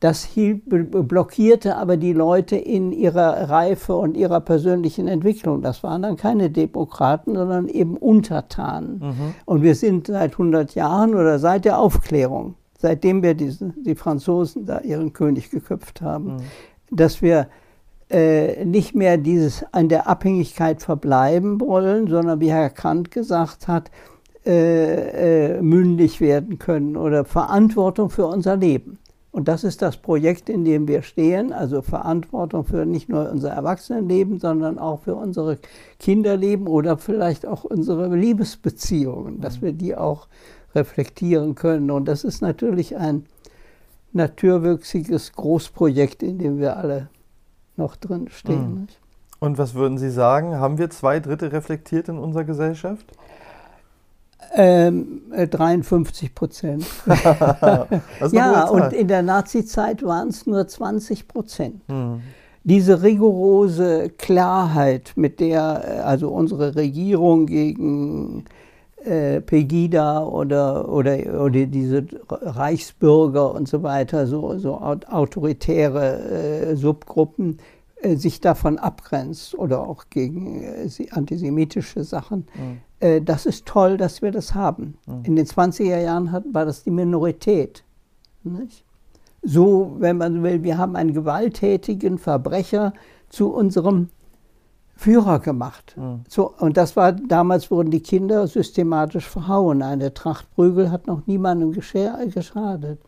[0.00, 5.60] Das hielt, blockierte aber die Leute in ihrer Reife und ihrer persönlichen Entwicklung.
[5.60, 8.98] Das waren dann keine Demokraten, sondern eben Untertanen.
[8.98, 9.34] Mhm.
[9.44, 14.64] Und wir sind seit 100 Jahren oder seit der Aufklärung, seitdem wir diese, die Franzosen
[14.64, 16.40] da ihren König geköpft haben, mhm.
[16.90, 17.48] dass wir
[18.08, 23.90] äh, nicht mehr dieses an der Abhängigkeit verbleiben wollen, sondern wie Herr Kant gesagt hat,
[24.46, 28.98] äh, äh, mündig werden können oder Verantwortung für unser Leben.
[29.32, 33.50] Und das ist das Projekt, in dem wir stehen, also Verantwortung für nicht nur unser
[33.50, 35.58] Erwachsenenleben, sondern auch für unsere
[36.00, 39.66] Kinderleben oder vielleicht auch unsere Liebesbeziehungen, dass mhm.
[39.66, 40.26] wir die auch
[40.74, 41.90] reflektieren können.
[41.92, 43.24] Und das ist natürlich ein
[44.12, 47.08] naturwüchsiges Großprojekt, in dem wir alle
[47.76, 48.74] noch drin stehen.
[48.74, 48.88] Mhm.
[49.38, 50.56] Und was würden Sie sagen?
[50.56, 53.06] Haben wir zwei Drittel reflektiert in unserer Gesellschaft?
[54.52, 56.84] Ähm, 53 äh, Prozent.
[58.32, 61.88] ja, und in der Nazi-Zeit waren es nur 20 Prozent.
[61.88, 62.20] Mhm.
[62.64, 68.44] Diese rigorose Klarheit, mit der äh, also unsere Regierung gegen
[69.04, 77.58] äh, Pegida oder, oder, oder diese Reichsbürger und so weiter, so, so autoritäre äh, Subgruppen,
[78.02, 80.64] äh, sich davon abgrenzt oder auch gegen
[81.12, 82.48] antisemitische Sachen.
[82.54, 82.80] Mhm.
[83.00, 84.98] Äh, das ist toll, dass wir das haben.
[85.06, 85.24] Mhm.
[85.24, 87.82] In den 20er Jahren hat, war das die Minorität.
[88.42, 88.84] Nicht?
[89.42, 92.92] So, wenn man will, wir haben einen gewalttätigen Verbrecher
[93.30, 94.10] zu unserem
[94.96, 95.94] Führer gemacht.
[95.96, 96.20] Mhm.
[96.28, 99.82] So, und das war, damals wurden die Kinder systematisch verhauen.
[99.82, 103.00] Eine Tracht Prügel hat noch niemandem geschadet.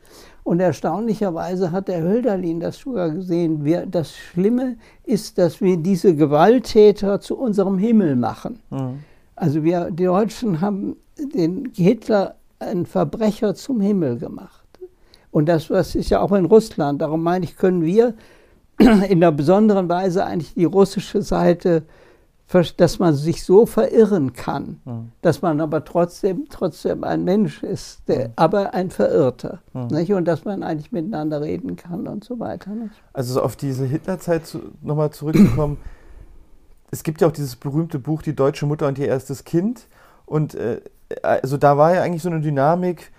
[0.42, 3.64] Und erstaunlicherweise hat der Hölderlin das sogar gesehen.
[3.64, 8.58] Wir, das Schlimme ist, dass wir diese Gewalttäter zu unserem Himmel machen.
[8.70, 9.04] Mhm.
[9.36, 14.66] Also wir, die Deutschen haben den Hitler einen Verbrecher zum Himmel gemacht.
[15.30, 17.00] Und das, das ist ja auch in Russland.
[17.00, 18.14] Darum meine ich, können wir
[18.78, 21.84] in einer besonderen Weise eigentlich die russische Seite
[22.76, 25.12] dass man sich so verirren kann, mhm.
[25.22, 28.32] dass man aber trotzdem, trotzdem ein Mensch ist, der, mhm.
[28.36, 29.60] aber ein Verirrter.
[29.72, 30.14] Mhm.
[30.16, 32.70] Und dass man eigentlich miteinander reden kann und so weiter.
[32.70, 32.94] Nicht?
[33.12, 35.78] Also auf diese Hitlerzeit zu, nochmal zurückzukommen,
[36.92, 39.88] es gibt ja auch dieses berühmte Buch Die deutsche Mutter und ihr erstes Kind.
[40.26, 40.80] Und äh,
[41.22, 43.10] also da war ja eigentlich so eine Dynamik,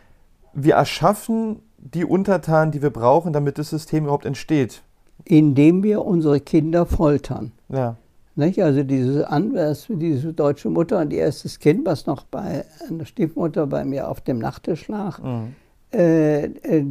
[0.54, 4.84] wir erschaffen die Untertanen, die wir brauchen, damit das System überhaupt entsteht.
[5.26, 7.52] Indem wir unsere Kinder foltern.
[7.68, 7.98] Ja.
[8.36, 8.62] Nicht?
[8.64, 9.28] Also diese,
[9.90, 14.22] diese deutsche Mutter und ihr erstes Kind, was noch bei einer Stiefmutter bei mir auf
[14.22, 15.56] dem Nachttisch lag, mhm.
[15.92, 16.86] äh, äh,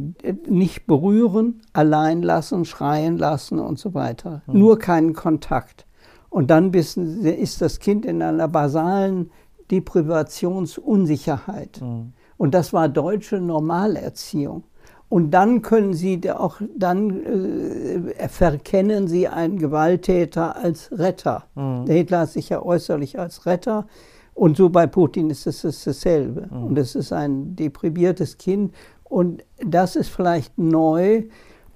[0.49, 4.41] nicht berühren, allein lassen, schreien lassen und so weiter.
[4.47, 4.59] Mhm.
[4.59, 5.85] Nur keinen Kontakt.
[6.33, 9.29] Und dann ist das Kind in einer basalen
[9.69, 11.79] Deprivationsunsicherheit.
[11.79, 12.13] Mhm.
[12.37, 14.63] Und das war deutsche Normalerziehung.
[15.09, 21.43] Und dann können Sie auch, dann äh, verkennen Sie einen Gewalttäter als Retter.
[21.53, 21.85] Mhm.
[21.85, 23.85] Hitler hat sich ja äußerlich als Retter.
[24.33, 26.47] Und so bei Putin ist es dasselbe.
[26.49, 26.63] Mhm.
[26.63, 28.73] Und es ist ein deprimiertes Kind.
[29.03, 31.25] Und das ist vielleicht neu.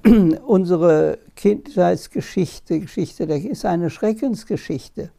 [0.46, 5.10] Unsere Kindheitsgeschichte, Geschichte, ist eine Schreckensgeschichte.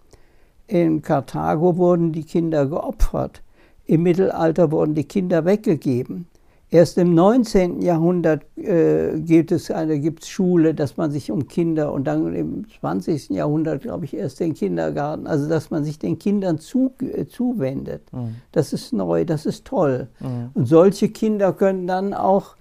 [0.67, 3.43] In Karthago wurden die Kinder geopfert.
[3.87, 6.27] Im Mittelalter wurden die Kinder weggegeben.
[6.71, 7.81] Erst im 19.
[7.81, 12.67] Jahrhundert äh, gibt es eine gibt's Schule, dass man sich um Kinder und dann im
[12.81, 13.31] 20.
[13.31, 18.03] Jahrhundert, glaube ich, erst den Kindergarten, also dass man sich den Kindern zu, äh, zuwendet.
[18.13, 18.37] Mhm.
[18.53, 20.09] Das ist neu, das ist toll.
[20.21, 20.51] Mhm.
[20.53, 22.58] Und solche Kinder können dann auch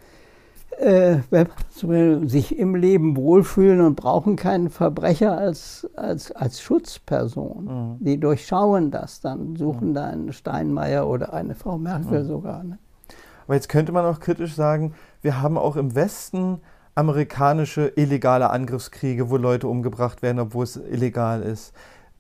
[0.78, 1.18] äh,
[2.28, 7.66] sich im Leben wohlfühlen und brauchen keinen Verbrecher als, als, als Schutzperson.
[7.66, 8.04] Mhm.
[8.04, 9.94] Die durchschauen das dann, suchen mhm.
[9.94, 12.28] da einen Steinmeier oder eine Frau Merkel mhm.
[12.28, 12.63] sogar.
[12.63, 12.78] Ne?
[13.46, 16.60] Aber jetzt könnte man auch kritisch sagen, wir haben auch im Westen
[16.96, 21.74] amerikanische illegale Angriffskriege, wo Leute umgebracht werden, obwohl es illegal ist.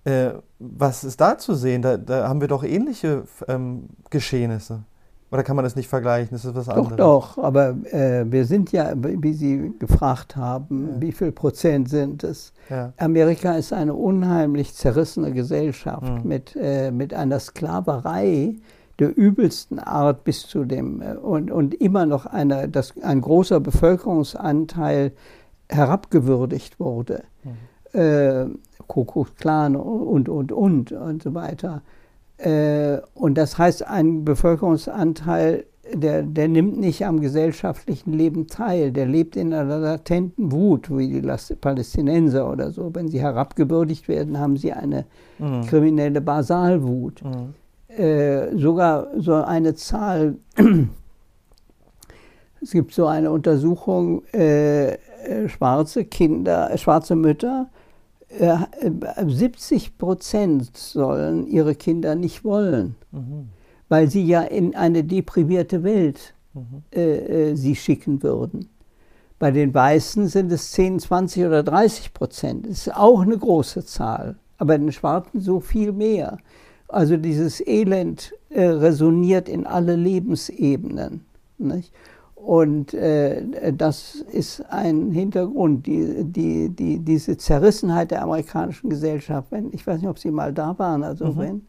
[0.03, 1.81] Äh, was ist da zu sehen?
[1.81, 4.83] Da, da haben wir doch ähnliche ähm, Geschehnisse.
[5.29, 6.29] Oder kann man das nicht vergleichen?
[6.31, 6.95] Das ist was anderes.
[6.95, 11.01] Doch, doch, aber äh, wir sind ja, wie Sie gefragt haben, ja.
[11.01, 12.53] wie viel Prozent sind es?
[12.69, 12.93] Ja.
[12.97, 16.27] Amerika ist eine unheimlich zerrissene Gesellschaft mhm.
[16.27, 18.55] mit, äh, mit einer Sklaverei,
[18.99, 23.59] der übelsten Art bis zu dem äh, und, und immer noch eine, dass ein großer
[23.59, 25.11] Bevölkerungsanteil
[25.67, 27.23] herabgewürdigt wurde.
[27.43, 27.99] Mhm.
[27.99, 28.45] Äh,
[28.87, 31.81] Kuckucksklan und, und, und und so weiter.
[32.37, 39.05] Äh, und das heißt, ein Bevölkerungsanteil, der, der nimmt nicht am gesellschaftlichen Leben teil, der
[39.05, 42.93] lebt in einer latenten Wut, wie die Palästinenser oder so.
[42.93, 45.05] Wenn sie herabgewürdigt werden, haben sie eine
[45.39, 45.61] mhm.
[45.63, 47.23] kriminelle Basalwut.
[47.23, 47.97] Mhm.
[47.97, 50.35] Äh, sogar so eine Zahl,
[52.61, 54.97] es gibt so eine Untersuchung, äh, äh
[55.47, 57.69] schwarze Kinder, äh, schwarze Mütter,
[58.29, 63.49] 70 Prozent sollen ihre Kinder nicht wollen, mhm.
[63.89, 66.83] weil sie ja in eine deprivierte Welt mhm.
[66.91, 68.69] äh, sie schicken würden.
[69.39, 72.65] Bei den Weißen sind es 10, 20 oder 30 Prozent.
[72.65, 76.39] Das ist auch eine große Zahl, aber in den Schwarzen so viel mehr.
[76.87, 81.25] Also dieses Elend äh, resoniert in alle Lebensebenen.
[81.57, 81.91] Nicht?
[82.43, 89.51] Und äh, das ist ein Hintergrund, die, die, die, diese Zerrissenheit der amerikanischen Gesellschaft.
[89.51, 91.37] Wenn, ich weiß nicht, ob Sie mal da waren, also mhm.
[91.37, 91.61] wenn,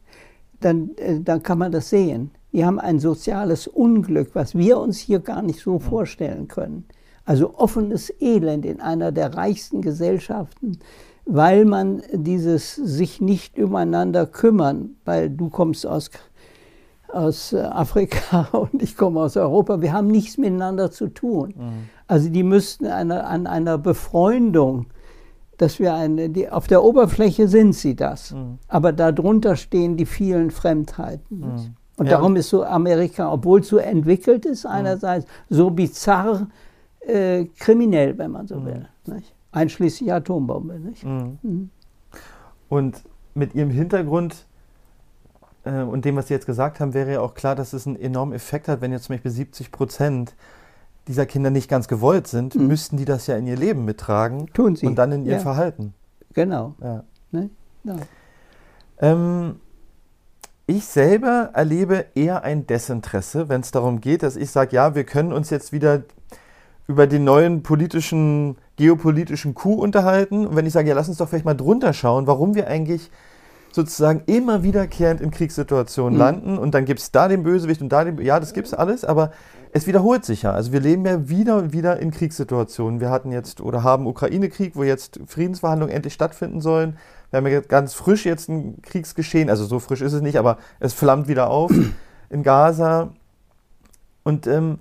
[0.61, 2.31] dann, äh, dann kann man das sehen.
[2.53, 5.81] Die haben ein soziales Unglück, was wir uns hier gar nicht so mhm.
[5.81, 6.85] vorstellen können.
[7.25, 10.79] Also offenes Elend in einer der reichsten Gesellschaften
[11.31, 16.11] weil man dieses sich nicht übereinander kümmern, weil du kommst aus,
[17.13, 21.55] aus äh, Afrika und ich komme aus Europa, wir haben nichts miteinander zu tun.
[21.57, 21.89] Mhm.
[22.07, 24.87] Also die müssten eine, an einer Befreundung,
[25.57, 28.59] dass wir eine, die, auf der Oberfläche sind sie das, mhm.
[28.69, 31.41] aber darunter stehen die vielen Fremdheiten.
[31.41, 31.75] Mhm.
[31.97, 32.13] Und ja.
[32.13, 34.71] darum ist so Amerika, obwohl es so entwickelt ist mhm.
[34.71, 36.47] einerseits, so bizarr
[37.01, 38.67] äh, kriminell, wenn man so mhm.
[38.67, 38.89] will.
[39.07, 39.35] Nicht?
[39.53, 40.79] einschließlich Atombombe.
[40.79, 41.05] Nicht?
[41.05, 41.71] Mhm.
[42.69, 43.03] Und
[43.35, 44.47] mit Ihrem Hintergrund
[45.69, 47.97] äh, und dem, was Sie jetzt gesagt haben, wäre ja auch klar, dass es einen
[47.97, 50.35] enormen Effekt hat, wenn jetzt zum Beispiel 70 Prozent
[51.07, 52.67] dieser Kinder nicht ganz gewollt sind, mhm.
[52.67, 54.47] müssten die das ja in ihr Leben mittragen.
[54.53, 54.87] Tun sie.
[54.87, 55.39] Und dann in ihr ja.
[55.39, 55.95] Verhalten.
[56.35, 56.75] Genau.
[56.83, 57.05] Ja.
[57.31, 57.51] Ne?
[57.85, 57.97] Ja.
[59.01, 59.57] Ähm,
[60.67, 65.05] ich selber erlebe eher ein Desinteresse, wenn es darum geht, dass ich sage, ja, wir
[65.05, 66.03] können uns jetzt wieder
[66.87, 70.47] über den neuen politischen, geopolitischen Coup unterhalten.
[70.47, 73.11] Und wenn ich sage, ja, lass uns doch vielleicht mal drunter schauen, warum wir eigentlich
[73.79, 76.19] sozusagen immer wiederkehrend in Kriegssituationen mhm.
[76.19, 78.75] landen und dann gibt es da den Bösewicht und da den, ja, das gibt es
[78.75, 79.31] alles, aber
[79.73, 80.53] es wiederholt sich ja.
[80.53, 83.01] Also wir leben ja wieder und wieder in Kriegssituationen.
[83.01, 86.97] Wir hatten jetzt oder haben Ukraine-Krieg, wo jetzt Friedensverhandlungen endlich stattfinden sollen.
[87.31, 90.59] Wir haben ja ganz frisch jetzt ein Kriegsgeschehen, also so frisch ist es nicht, aber
[90.81, 91.71] es flammt wieder auf
[92.31, 93.11] in Gaza.
[94.25, 94.79] Und ähm,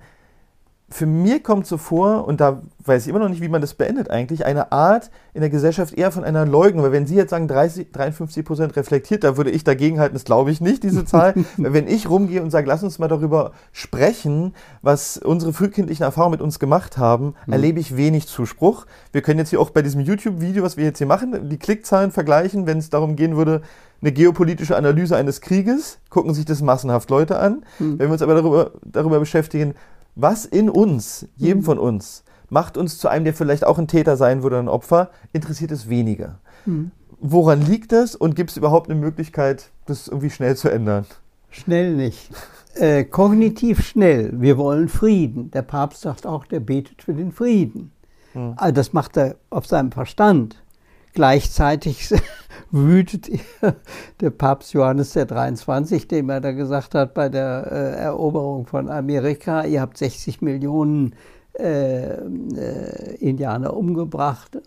[0.90, 3.74] für mich kommt so vor, und da weiß ich immer noch nicht, wie man das
[3.74, 6.86] beendet eigentlich, eine Art in der Gesellschaft eher von einer Leugnung.
[6.86, 10.24] Weil wenn Sie jetzt sagen 30, 53 Prozent reflektiert, da würde ich dagegen halten, das
[10.24, 11.34] glaube ich nicht, diese Zahl.
[11.58, 16.42] wenn ich rumgehe und sage, lass uns mal darüber sprechen, was unsere frühkindlichen Erfahrungen mit
[16.42, 17.54] uns gemacht haben, mhm.
[17.54, 18.86] erlebe ich wenig Zuspruch.
[19.12, 22.12] Wir können jetzt hier auch bei diesem YouTube-Video, was wir jetzt hier machen, die Klickzahlen
[22.12, 23.62] vergleichen, wenn es darum gehen würde,
[24.02, 27.66] eine geopolitische Analyse eines Krieges, gucken sich das massenhaft Leute an.
[27.80, 28.00] Mhm.
[28.00, 29.74] Wenn wir uns aber darüber, darüber beschäftigen,
[30.18, 31.64] was in uns, jedem mhm.
[31.64, 35.12] von uns, macht uns zu einem, der vielleicht auch ein Täter sein würde, ein Opfer,
[35.32, 36.40] interessiert es weniger.
[36.66, 36.92] Mhm.
[37.20, 41.06] Woran liegt das und gibt es überhaupt eine Möglichkeit, das irgendwie schnell zu ändern?
[41.50, 42.30] Schnell nicht.
[42.76, 44.40] Äh, kognitiv schnell.
[44.40, 45.50] Wir wollen Frieden.
[45.52, 47.92] Der Papst sagt auch, der betet für den Frieden.
[48.34, 48.54] Mhm.
[48.56, 50.64] Also das macht er auf seinem Verstand.
[51.18, 52.14] Gleichzeitig
[52.72, 53.32] wütet
[54.22, 58.88] der Papst Johannes der 23, dem er da gesagt hat bei der äh, Eroberung von
[58.88, 61.16] Amerika, ihr habt 60 Millionen
[61.58, 64.60] äh, äh, Indianer umgebracht.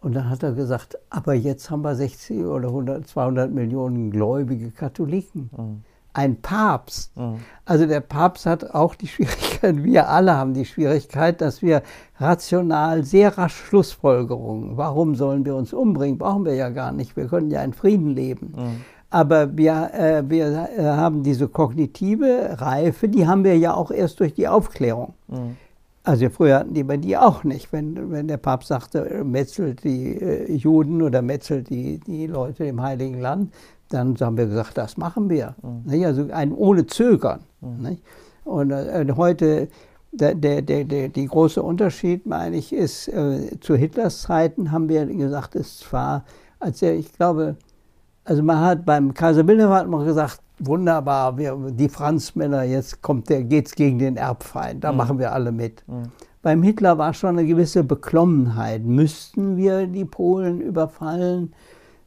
[0.00, 4.70] Und dann hat er gesagt, aber jetzt haben wir 60 oder 100, 200 Millionen gläubige
[4.70, 5.50] Katholiken.
[5.54, 7.16] Mhm ein Papst.
[7.16, 7.38] Mhm.
[7.64, 11.82] Also der Papst hat auch die Schwierigkeit, wir alle haben die Schwierigkeit, dass wir
[12.18, 17.26] rational sehr rasch Schlussfolgerungen, warum sollen wir uns umbringen, brauchen wir ja gar nicht, wir
[17.26, 18.54] können ja in Frieden leben.
[18.56, 18.84] Mhm.
[19.10, 24.20] Aber wir, äh, wir äh, haben diese kognitive Reife, die haben wir ja auch erst
[24.20, 25.14] durch die Aufklärung.
[25.28, 25.56] Mhm.
[26.04, 27.70] Also früher hatten die bei die auch nicht.
[27.70, 32.80] Wenn, wenn der Papst sagte, metzelt die äh, Juden oder metzelt die, die Leute im
[32.80, 33.52] Heiligen Land,
[33.88, 35.54] dann haben wir gesagt, das machen wir.
[35.62, 36.04] Mhm.
[36.04, 37.40] Also ein ohne Zögern.
[37.60, 37.98] Mhm.
[38.44, 39.68] Und äh, heute,
[40.12, 44.88] der, der, der, der, die große Unterschied, meine ich, ist, äh, zu Hitlers Zeiten haben
[44.88, 46.24] wir gesagt, es war,
[46.58, 47.56] als er, ich glaube,
[48.24, 53.28] also man hat beim Kaiser Wilhelm hat man gesagt, wunderbar, wir, die Franzmänner, jetzt kommt
[53.28, 54.98] der, geht's gegen den Erbfeind, da mhm.
[54.98, 55.82] machen wir alle mit.
[55.86, 56.10] Mhm.
[56.40, 58.84] Beim Hitler war schon eine gewisse Beklommenheit.
[58.84, 61.52] Müssten wir die Polen überfallen?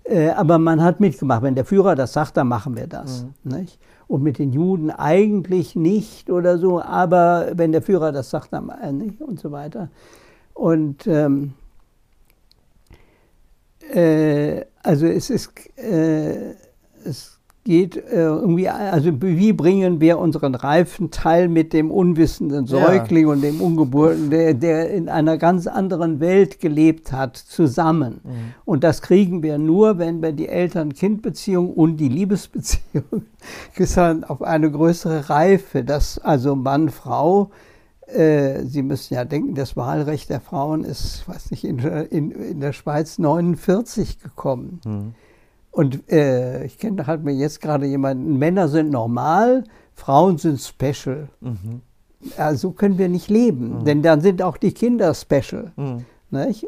[0.03, 1.43] Äh, aber man hat mitgemacht.
[1.43, 3.25] Wenn der Führer das sagt, dann machen wir das.
[3.43, 3.67] Mhm.
[4.07, 8.69] Und mit den Juden eigentlich nicht oder so, aber wenn der Führer das sagt, dann
[8.69, 9.89] äh, nicht und so weiter.
[10.53, 11.53] Und ähm,
[13.93, 16.55] äh, also es ist, äh,
[17.05, 23.27] es geht äh, irgendwie, also wie bringen wir unseren reifen Teil mit dem unwissenden Säugling
[23.27, 23.33] ja.
[23.33, 28.21] und dem Ungeborenen, der, der in einer ganz anderen Welt gelebt hat, zusammen.
[28.23, 28.53] Mhm.
[28.65, 33.25] Und das kriegen wir nur, wenn wir die Eltern-Kind-Beziehung und die Liebesbeziehung
[34.27, 37.51] auf eine größere Reife, dass also Mann, Frau,
[38.07, 42.59] äh, Sie müssen ja denken, das Wahlrecht der Frauen ist, weiß nicht, in, in, in
[42.59, 44.81] der Schweiz 49 gekommen.
[44.83, 45.13] Mhm.
[45.71, 51.29] Und äh, ich kenne halt mir jetzt gerade jemanden, Männer sind normal, Frauen sind special.
[51.39, 51.81] Mhm.
[52.37, 53.85] Also können wir nicht leben, mhm.
[53.85, 55.71] denn dann sind auch die Kinder special.
[55.75, 56.05] Mhm.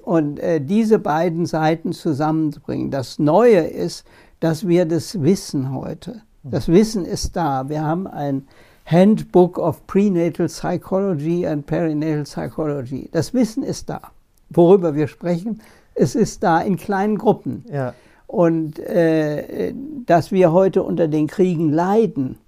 [0.04, 2.92] Und äh, diese beiden Seiten zusammenzubringen.
[2.92, 4.06] Das Neue ist,
[4.39, 6.22] dass wir das wissen heute.
[6.44, 6.52] Mhm.
[6.52, 7.70] Das Wissen ist da.
[7.70, 8.48] Wir haben ein
[8.86, 13.10] Handbook of Prenatal Psychology and Perinatal Psychology.
[13.12, 14.02] Das Wissen ist da.
[14.50, 15.62] Worüber wir sprechen,
[15.96, 17.66] es ist da in kleinen Gruppen.
[17.72, 17.94] Ja.
[18.34, 19.76] Und äh,
[20.08, 22.39] dass wir heute unter den Kriegen leiden,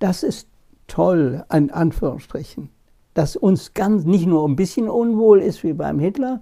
[0.00, 0.48] das ist
[0.88, 2.70] toll, in Anführungsstrichen.
[3.14, 6.40] Dass uns ganz nicht nur ein bisschen unwohl ist wie beim Hitler,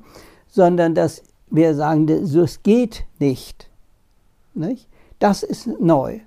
[0.49, 3.69] sondern dass wir sagen, es geht nicht.
[4.55, 4.89] nicht.
[5.19, 6.21] Das ist neu.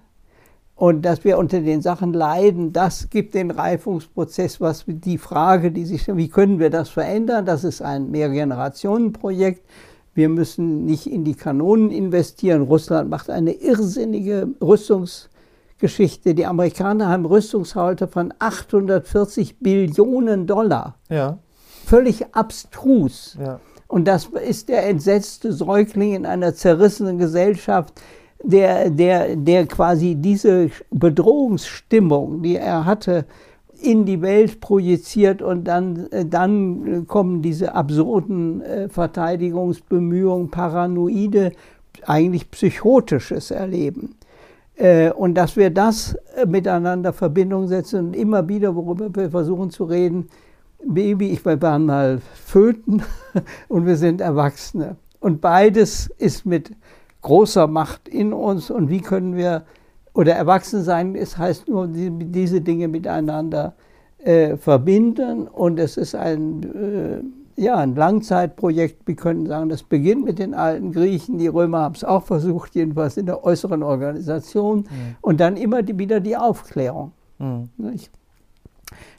[0.76, 5.86] Und dass wir unter den Sachen leiden, das gibt den Reifungsprozess, was die Frage, die
[5.86, 7.48] sich, wie können wir das verändern?
[7.48, 9.66] Das ist ein Mehrgenerationenprojekt.
[10.14, 12.62] Wir müssen nicht in die Kanonen investieren.
[12.62, 16.36] Russland macht eine irrsinnige Rüstungsgeschichte.
[16.36, 20.98] Die Amerikaner haben Rüstungshalte von 840 Billionen Dollar.
[21.10, 21.40] Ja.
[21.86, 23.38] Völlig abstrus.
[23.40, 23.60] Ja.
[23.88, 27.94] Und das ist der entsetzte Säugling in einer zerrissenen Gesellschaft,
[28.44, 33.26] der, der, der quasi diese Bedrohungsstimmung, die er hatte,
[33.84, 41.52] in die Welt projiziert und dann, äh, dann kommen diese absurden äh, Verteidigungsbemühungen, paranoide,
[42.06, 44.16] eigentlich psychotisches Erleben.
[44.76, 46.18] Äh, und dass wir das
[46.48, 50.30] miteinander Verbindung setzen und immer wieder, worüber wir versuchen zu reden,
[50.86, 53.04] Baby, ich war mal Föten
[53.68, 54.98] und wir sind Erwachsene.
[55.20, 56.72] Und beides ist mit
[57.22, 58.70] großer Macht in uns.
[58.70, 59.64] Und wie können wir,
[60.14, 63.74] oder erwachsen sein, es heißt nur, diese Dinge miteinander
[64.20, 65.48] äh, verbinden.
[65.48, 66.64] Und es ist ein,
[67.58, 69.08] äh, ja, ein Langzeitprojekt.
[69.08, 71.40] Wir können sagen, das beginnt mit den alten Griechen.
[71.40, 74.80] Die Römer haben es auch versucht, jedenfalls in der äußeren Organisation.
[74.80, 75.16] Mhm.
[75.22, 77.12] Und dann immer die, wieder die Aufklärung.
[77.40, 77.70] Mhm.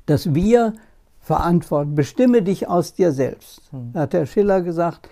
[0.06, 0.74] Dass wir
[1.20, 3.72] verantworten, bestimme dich aus dir selbst.
[3.72, 3.98] Mhm.
[3.98, 5.08] Hat der Schiller gesagt,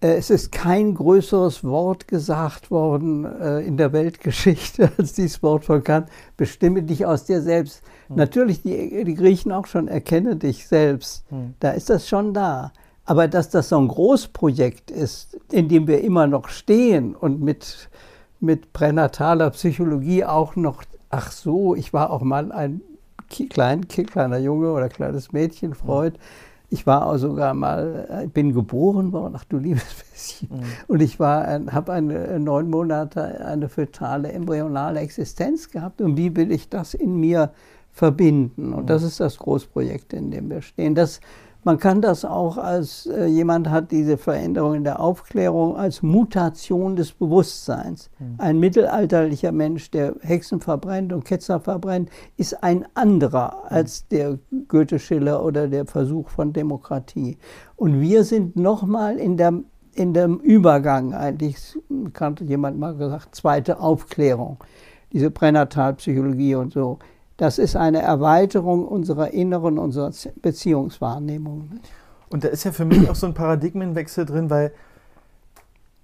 [0.00, 5.84] es ist kein größeres Wort gesagt worden äh, in der Weltgeschichte als dieses Wort von
[5.84, 6.08] Kant.
[6.38, 7.82] Bestimme dich aus dir selbst.
[8.08, 8.16] Hm.
[8.16, 11.24] Natürlich, die, die, Griechen auch schon, erkenne dich selbst.
[11.28, 11.54] Hm.
[11.60, 12.72] Da ist das schon da.
[13.04, 17.90] Aber dass das so ein Großprojekt ist, in dem wir immer noch stehen und mit,
[18.38, 22.80] mit pränataler Psychologie auch noch, ach so, ich war auch mal ein
[23.50, 26.14] klein, kleiner Junge oder kleines Mädchen, Freud.
[26.14, 30.48] Hm ich war auch sogar mal, ich äh, bin geboren worden, ach du liebes bisschen.
[30.50, 30.62] Mhm.
[30.86, 36.00] Und ich habe eine äh, neun Monate eine fetale embryonale Existenz gehabt.
[36.00, 37.50] Und wie will ich das in mir
[37.92, 38.72] verbinden?
[38.72, 38.86] Und mhm.
[38.86, 40.94] das ist das Großprojekt, in dem wir stehen.
[40.94, 41.20] Das
[41.62, 46.96] man kann das auch als äh, jemand hat diese Veränderung in der Aufklärung als Mutation
[46.96, 48.10] des Bewusstseins.
[48.18, 48.34] Mhm.
[48.38, 54.38] Ein mittelalterlicher Mensch, der Hexen verbrennt und Ketzer verbrennt, ist ein anderer als der
[54.68, 57.36] Goethe-Schiller oder der Versuch von Demokratie.
[57.76, 59.52] Und wir sind nochmal in der
[59.92, 61.76] in dem Übergang eigentlich,
[62.12, 64.58] kannte jemand mal gesagt, zweite Aufklärung,
[65.12, 67.00] diese Pränatalpsychologie und so
[67.40, 70.12] das ist eine Erweiterung unserer inneren, unserer
[70.42, 71.80] Beziehungswahrnehmung.
[72.28, 74.72] Und da ist ja für mich auch so ein Paradigmenwechsel drin, weil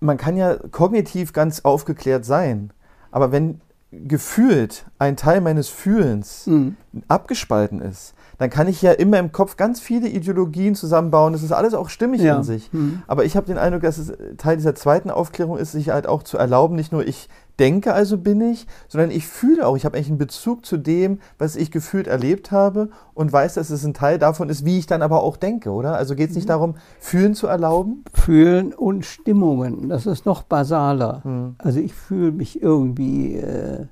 [0.01, 2.73] man kann ja kognitiv ganz aufgeklärt sein,
[3.11, 3.61] aber wenn
[3.93, 6.77] gefühlt ein Teil meines Fühlens mhm.
[7.07, 11.33] abgespalten ist, dann kann ich ja immer im Kopf ganz viele Ideologien zusammenbauen.
[11.33, 12.37] Das ist alles auch stimmig ja.
[12.37, 12.73] in sich.
[12.73, 13.03] Mhm.
[13.07, 16.23] Aber ich habe den Eindruck, dass es Teil dieser zweiten Aufklärung ist, sich halt auch
[16.23, 17.29] zu erlauben, nicht nur ich
[17.59, 21.21] denke, also bin ich, sondern ich fühle auch, ich habe eigentlich einen Bezug zu dem,
[21.39, 24.87] was ich gefühlt erlebt habe und weiß, dass es ein Teil davon ist, wie ich
[24.87, 25.97] dann aber auch denke, oder?
[25.97, 26.51] Also geht es nicht mhm.
[26.51, 28.05] darum, fühlen zu erlauben?
[28.13, 31.23] Fühlen und Stimmungen, das ist noch basaler.
[31.25, 31.55] Mhm.
[31.59, 33.87] Also ich fühle mich irgendwie äh,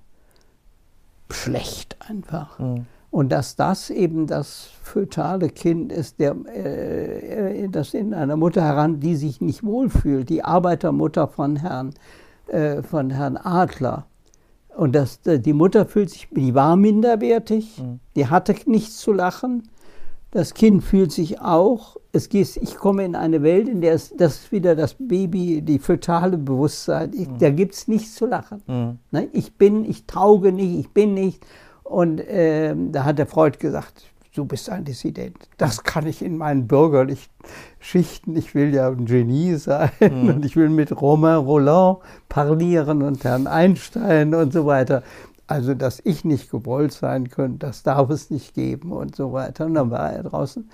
[1.30, 2.58] schlecht einfach.
[2.58, 2.86] Mhm.
[3.14, 8.98] Und dass das eben das fötale Kind ist, der, äh, das in einer Mutter heran,
[8.98, 11.94] die sich nicht wohlfühlt, die Arbeitermutter von Herrn,
[12.48, 14.06] äh, von Herrn Adler.
[14.76, 18.00] Und das, äh, die Mutter fühlt sich, die war minderwertig, mhm.
[18.16, 19.62] die hatte nichts zu lachen.
[20.32, 24.12] Das Kind fühlt sich auch, es geht, ich komme in eine Welt, in der es,
[24.16, 27.38] das ist wieder das Baby, die fötale Bewusstsein, ich, mhm.
[27.38, 28.60] da gibt es nichts zu lachen.
[28.66, 28.98] Mhm.
[29.12, 29.28] Ne?
[29.32, 31.46] Ich bin, ich tauge nicht, ich bin nicht.
[31.84, 34.04] Und äh, da hat der Freud gesagt,
[34.34, 35.48] du bist ein Dissident.
[35.56, 37.30] Das kann ich in meinen bürgerlichen
[37.78, 38.36] Schichten.
[38.36, 40.28] Ich will ja ein Genie sein mhm.
[40.28, 45.02] und ich will mit Romain Roland parlieren und Herrn Einstein und so weiter.
[45.46, 49.66] Also, dass ich nicht gewollt sein könnte, das darf es nicht geben und so weiter.
[49.66, 50.68] Und dann war er draußen.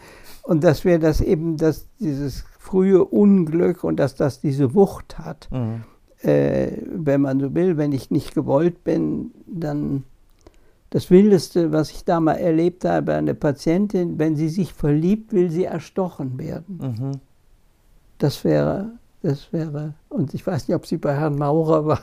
[0.45, 5.49] Und dass wir das eben, dass dieses frühe Unglück und dass das diese Wucht hat,
[5.51, 5.83] mhm.
[6.23, 10.05] äh, wenn man so will, wenn ich nicht gewollt bin, dann
[10.91, 15.51] das Wildeste, was ich da mal erlebt habe, eine Patientin, wenn sie sich verliebt, will
[15.51, 16.79] sie erstochen werden.
[16.83, 17.13] Mhm.
[18.19, 18.91] Das wäre,
[19.23, 22.01] das wäre, und ich weiß nicht, ob sie bei Herrn Maurer war.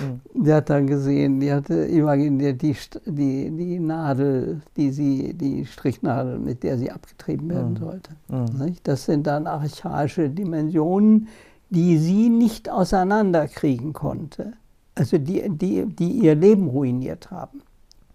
[0.00, 0.44] Mhm.
[0.44, 2.76] Der hat dann gesehen, die hatte imaginiert die,
[3.06, 7.76] die, die Nadel, die sie, die Strichnadel, mit der sie abgetrieben werden mhm.
[7.76, 8.10] sollte.
[8.28, 8.76] Mhm.
[8.84, 11.26] Das sind dann archaische Dimensionen,
[11.70, 14.52] die sie nicht auseinanderkriegen konnte.
[14.94, 17.62] Also die, die, die ihr Leben ruiniert haben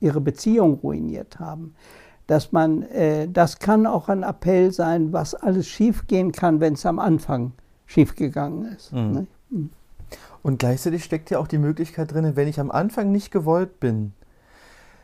[0.04, 1.74] ihre Beziehung ruiniert haben.
[2.28, 6.86] Dass man, äh, das kann auch ein Appell sein, was alles schiefgehen kann, wenn es
[6.86, 7.54] am Anfang
[7.86, 8.93] schiefgegangen ist.
[8.93, 9.12] Mhm.
[9.12, 9.28] Ne?
[9.49, 9.70] Mhm.
[10.41, 14.14] Und gleichzeitig steckt ja auch die Möglichkeit drin, wenn ich am Anfang nicht gewollt bin,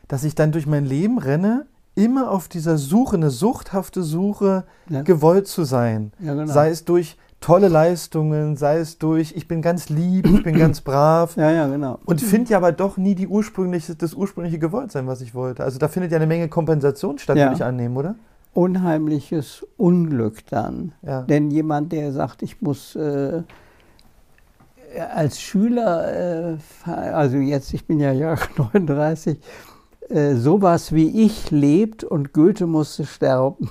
[0.07, 5.01] dass ich dann durch mein Leben renne, immer auf dieser Suche, eine suchthafte Suche, ja.
[5.01, 6.11] gewollt zu sein.
[6.19, 6.51] Ja, genau.
[6.51, 10.81] Sei es durch tolle Leistungen, sei es durch, ich bin ganz lieb, ich bin ganz
[10.81, 11.35] brav.
[11.39, 11.99] Ja, ja, genau.
[12.05, 15.63] Und finde ja aber doch nie die ursprüngliche, das ursprüngliche Gewolltsein, was ich wollte.
[15.63, 17.45] Also da findet ja eine Menge Kompensation statt, ja.
[17.45, 18.15] würde ich annehmen, oder?
[18.53, 20.91] Unheimliches Unglück dann.
[21.01, 21.21] Ja.
[21.21, 23.43] Denn jemand, der sagt, ich muss äh,
[25.13, 26.57] als Schüler, äh,
[26.89, 29.39] also jetzt, ich bin ja Jahre 39,
[30.09, 33.69] äh, sowas wie ich lebt und Goethe musste sterben.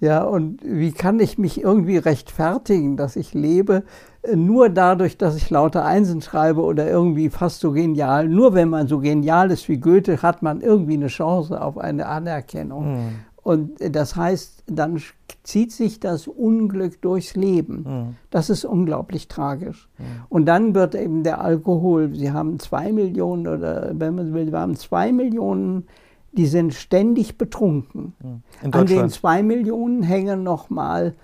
[0.00, 3.84] Ja, und wie kann ich mich irgendwie rechtfertigen, dass ich lebe,
[4.22, 8.28] äh, nur dadurch, dass ich lauter Einsen schreibe oder irgendwie fast so genial.
[8.28, 12.06] Nur wenn man so genial ist wie Goethe, hat man irgendwie eine Chance auf eine
[12.06, 12.94] Anerkennung.
[12.94, 13.08] Mhm.
[13.42, 15.00] Und äh, das heißt, dann
[15.42, 17.84] zieht sich das Unglück durchs Leben.
[17.86, 18.16] Mhm.
[18.30, 19.88] Das ist unglaublich tragisch.
[19.98, 20.04] Mhm.
[20.28, 24.60] Und dann wird eben der Alkohol, Sie haben zwei Millionen oder wenn man will, wir
[24.60, 25.86] haben zwei Millionen,
[26.32, 28.14] die sind ständig betrunken.
[28.22, 28.72] Mhm.
[28.72, 31.14] An den zwei Millionen hängen nochmal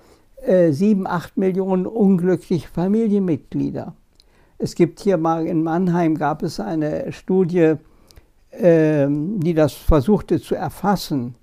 [0.42, 3.94] äh, sieben, acht Millionen unglückliche Familienmitglieder.
[4.58, 7.74] Es gibt hier mal in Mannheim gab es eine Studie,
[8.50, 11.34] äh, die das versuchte zu erfassen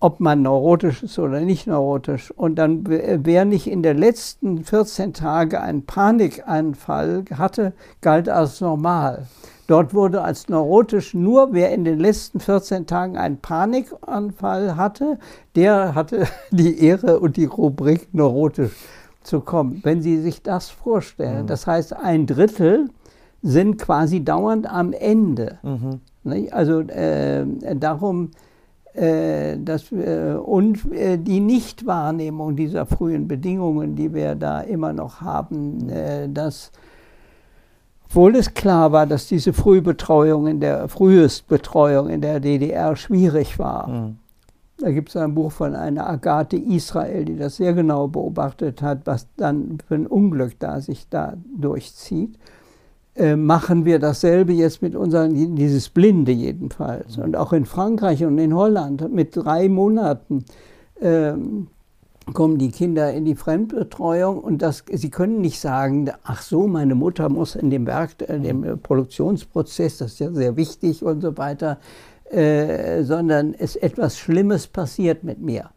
[0.00, 2.30] ob man neurotisch ist oder nicht neurotisch.
[2.30, 9.26] Und dann, wer nicht in den letzten 14 Tagen einen Panikanfall hatte, galt als normal.
[9.68, 15.18] Dort wurde als neurotisch nur, wer in den letzten 14 Tagen einen Panikanfall hatte,
[15.54, 18.72] der hatte die Ehre und die Rubrik neurotisch
[19.22, 19.80] zu kommen.
[19.84, 21.46] Wenn Sie sich das vorstellen, mhm.
[21.48, 22.88] das heißt, ein Drittel
[23.42, 25.58] sind quasi dauernd am Ende.
[25.62, 26.00] Mhm.
[26.50, 27.44] Also äh,
[27.76, 28.30] darum
[28.94, 35.20] äh, das, äh, und äh, die Nichtwahrnehmung dieser frühen Bedingungen, die wir da immer noch
[35.20, 35.88] haben,
[36.32, 36.72] dass
[38.08, 43.88] obwohl es klar war, dass diese Frühbetreuung in der Frühestbetreuung in der DDR schwierig war.
[43.88, 44.16] Mhm.
[44.78, 49.00] Da gibt es ein Buch von einer Agathe Israel, die das sehr genau beobachtet hat,
[49.04, 52.38] was dann für ein Unglück da sich da durchzieht.
[53.14, 57.18] Äh, machen wir dasselbe jetzt mit unseren, dieses Blinde jedenfalls.
[57.18, 60.44] Und auch in Frankreich und in Holland mit drei Monaten
[61.00, 61.66] ähm,
[62.32, 66.94] kommen die Kinder in die Fremdbetreuung und das, sie können nicht sagen, ach so, meine
[66.94, 71.36] Mutter muss in dem Werk, in dem Produktionsprozess, das ist ja sehr wichtig und so
[71.36, 71.78] weiter,
[72.30, 75.70] äh, sondern es etwas Schlimmes passiert mit mir.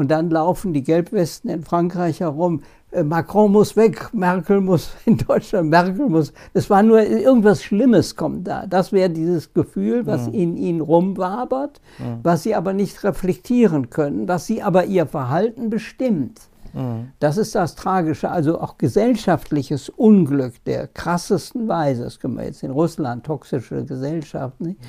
[0.00, 5.18] Und dann laufen die Gelbwesten in Frankreich herum, äh, Macron muss weg, Merkel muss in
[5.18, 6.32] Deutschland, Merkel muss.
[6.54, 8.64] Es war nur irgendwas Schlimmes kommt da.
[8.66, 10.32] Das wäre dieses Gefühl, was mhm.
[10.32, 12.20] in ihnen rumwabert, mhm.
[12.22, 16.40] was sie aber nicht reflektieren können, was sie aber ihr Verhalten bestimmt.
[16.72, 17.08] Mhm.
[17.18, 22.04] Das ist das Tragische, also auch gesellschaftliches Unglück der krassesten Weise.
[22.04, 24.80] Das können wir jetzt in Russland, toxische Gesellschaft, nicht?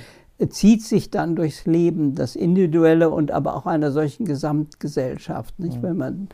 [0.49, 5.59] Zieht sich dann durchs Leben, das Individuelle und aber auch einer solchen Gesamtgesellschaft.
[5.59, 5.77] Nicht?
[5.77, 5.83] Mhm.
[5.83, 6.27] Wenn man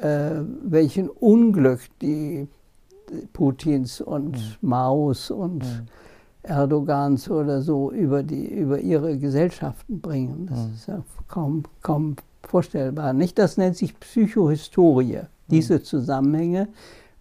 [0.00, 2.48] äh, welchen Unglück die
[3.32, 4.68] Putins und mhm.
[4.68, 5.86] Maus und mhm.
[6.42, 10.46] Erdogans oder so über, die, über ihre Gesellschaften bringen.
[10.48, 10.74] Das mhm.
[10.74, 13.12] ist ja kaum, kaum vorstellbar.
[13.12, 15.26] Nicht, das nennt sich Psychohistorie, mhm.
[15.50, 16.68] diese Zusammenhänge,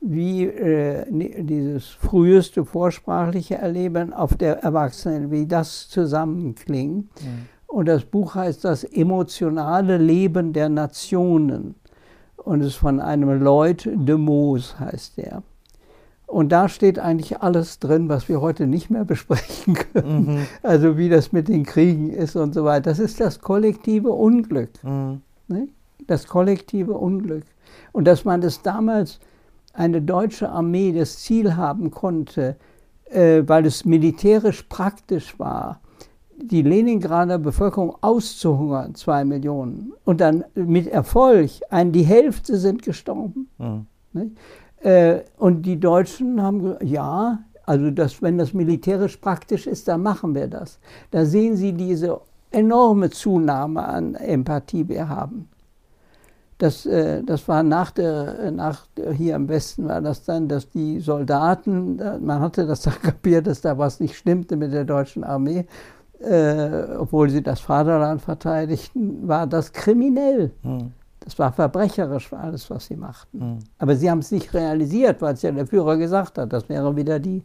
[0.01, 7.05] wie äh, dieses früheste vorsprachliche Erleben auf der Erwachsenen, wie das zusammenklingt.
[7.21, 7.45] Mhm.
[7.67, 11.75] Und das Buch heißt Das emotionale Leben der Nationen
[12.37, 15.43] und ist von einem Lloyd de Moos, heißt der.
[16.25, 20.25] Und da steht eigentlich alles drin, was wir heute nicht mehr besprechen können.
[20.25, 20.45] Mhm.
[20.63, 22.89] Also wie das mit den Kriegen ist und so weiter.
[22.91, 24.69] Das ist das kollektive Unglück.
[24.83, 25.21] Mhm.
[25.47, 25.67] Ne?
[26.07, 27.43] Das kollektive Unglück.
[27.91, 29.19] Und dass man das damals
[29.79, 32.57] eine deutsche Armee das Ziel haben konnte,
[33.05, 35.79] äh, weil es militärisch praktisch war,
[36.35, 43.47] die Leningrader Bevölkerung auszuhungern, zwei Millionen, und dann mit Erfolg, ein, die Hälfte sind gestorben.
[43.57, 44.35] Mhm.
[44.81, 50.01] Äh, und die Deutschen haben gesagt, ja, also das, wenn das militärisch praktisch ist, dann
[50.01, 50.79] machen wir das.
[51.11, 52.19] Da sehen Sie diese
[52.51, 55.47] enorme Zunahme an Empathie, wir haben.
[56.59, 60.69] Das, äh, das war nach der, nach der, hier im Westen war das dann, dass
[60.69, 65.23] die Soldaten, man hatte das da kapiert, dass da was nicht stimmte mit der deutschen
[65.23, 65.65] Armee
[66.19, 70.51] äh, obwohl sie das Vaterland verteidigten, war das kriminell.
[70.63, 70.91] Mhm.
[71.21, 73.39] Das war verbrecherisch alles, was sie machten.
[73.39, 73.59] Mhm.
[73.77, 76.51] Aber sie haben es nicht realisiert, weil es ja der Führer gesagt hat.
[76.53, 77.43] Das wären wieder die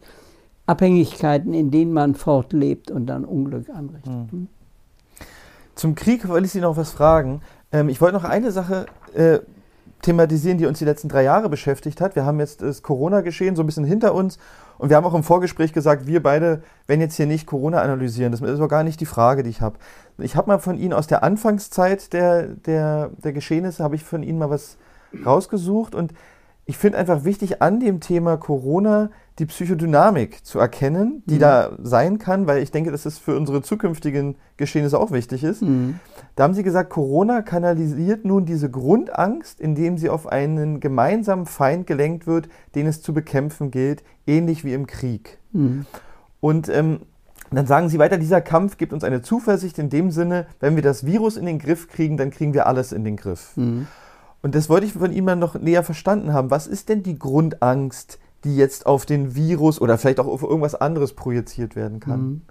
[0.67, 4.33] Abhängigkeiten, in denen man fortlebt und dann Unglück anrichtet.
[4.33, 4.49] Mhm.
[5.75, 7.43] Zum Krieg wollte ich Sie noch was fragen.
[7.75, 9.41] Ähm, ich wollte noch eine Sache äh,
[10.01, 12.15] thematisieren, die uns die letzten drei Jahre beschäftigt hat.
[12.15, 14.39] Wir haben jetzt das Corona-Geschehen so ein bisschen hinter uns
[14.79, 18.31] und wir haben auch im Vorgespräch gesagt, wir beide werden jetzt hier nicht Corona analysieren.
[18.31, 19.77] Das ist aber gar nicht die Frage, die ich habe.
[20.19, 24.23] Ich habe mal von Ihnen aus der Anfangszeit der, der, der Geschehnisse, habe ich von
[24.23, 24.77] Ihnen mal was
[25.25, 26.13] rausgesucht und
[26.67, 31.41] ich finde einfach wichtig an dem Thema Corona die Psychodynamik zu erkennen, die mhm.
[31.41, 35.63] da sein kann, weil ich denke, dass es für unsere zukünftigen Geschehnisse auch wichtig ist.
[35.63, 35.99] Mhm.
[36.37, 41.87] Da haben Sie gesagt, Corona kanalisiert nun diese Grundangst, indem sie auf einen gemeinsamen Feind
[41.87, 45.39] gelenkt wird, den es zu bekämpfen gilt, ähnlich wie im Krieg.
[45.53, 45.87] Mhm.
[46.41, 47.01] Und ähm,
[47.51, 50.77] Und dann sagen sie weiter, dieser Kampf gibt uns eine Zuversicht in dem Sinne, wenn
[50.77, 53.53] wir das Virus in den Griff kriegen, dann kriegen wir alles in den Griff.
[54.45, 54.49] Mhm.
[54.49, 56.51] Und das wollte ich von ihm mal noch näher verstanden haben.
[56.51, 60.75] Was ist denn die Grundangst, die jetzt auf den Virus oder vielleicht auch auf irgendwas
[60.75, 62.21] anderes projiziert werden kann?
[62.21, 62.43] Mhm.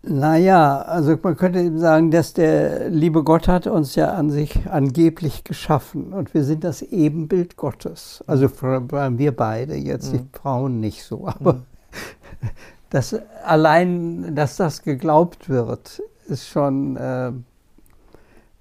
[0.00, 4.70] Naja, also man könnte eben sagen, dass der liebe Gott hat uns ja an sich
[4.70, 8.22] angeblich geschaffen und wir sind das Ebenbild Gottes.
[8.26, 10.18] Also wir beide, jetzt mhm.
[10.18, 11.54] die Frauen nicht so, aber
[12.40, 12.48] mhm.
[12.90, 17.32] das, allein, dass das geglaubt wird, ist schon äh,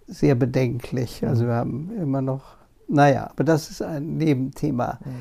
[0.08, 1.26] sehr bedenklich.
[1.26, 2.56] Also wir haben immer noch,
[2.88, 5.00] naja, aber das ist ein Nebenthema.
[5.04, 5.12] Mhm.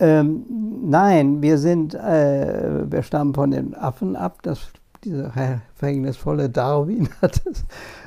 [0.00, 0.44] Ähm,
[0.84, 4.72] nein, wir sind, äh, wir stammen von den Affen ab, das
[5.04, 5.32] dieser
[5.74, 7.64] verhängnisvolle Darwin hat es.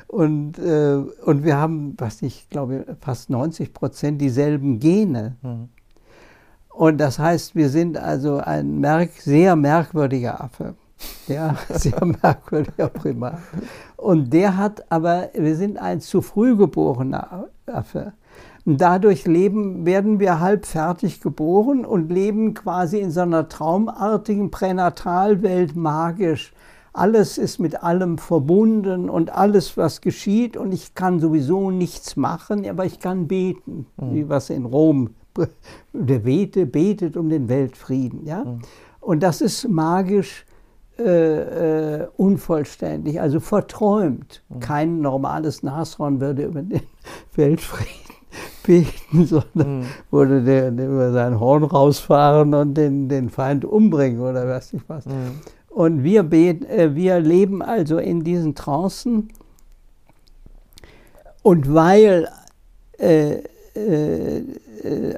[0.08, 5.36] Und, äh, und wir haben, was ich glaube, fast 90 Prozent dieselben Gene.
[5.42, 5.68] Mhm.
[6.68, 10.74] Und das heißt, wir sind also ein merk sehr merkwürdiger Affe.
[11.26, 13.38] Ja, sehr merkwürdiger Primat.
[13.96, 18.12] Und der hat aber, wir sind ein zu früh geborener Affe.
[18.64, 24.50] Und dadurch leben, werden wir halb fertig geboren und leben quasi in so einer traumartigen
[24.50, 26.52] Pränatalwelt magisch
[26.96, 32.66] alles ist mit allem verbunden und alles, was geschieht, und ich kann sowieso nichts machen,
[32.68, 34.14] aber ich kann beten, mhm.
[34.14, 35.10] wie was in Rom,
[35.92, 38.24] der bete, betet um den Weltfrieden.
[38.24, 38.44] Ja?
[38.44, 38.60] Mhm.
[39.00, 40.46] Und das ist magisch
[40.98, 44.42] äh, äh, unvollständig, also verträumt.
[44.48, 44.60] Mhm.
[44.60, 46.80] Kein normales Nashorn würde über den
[47.34, 48.14] Weltfrieden
[48.66, 49.86] beten, sondern mhm.
[50.10, 54.82] würde der, der über sein Horn rausfahren und den, den Feind umbringen oder was ich
[54.88, 55.06] was.
[55.06, 55.40] Mhm.
[55.68, 59.28] Und wir, äh, wir leben also in diesen Trancen.
[61.42, 62.28] Und weil,
[62.98, 63.42] äh,
[63.74, 64.42] äh,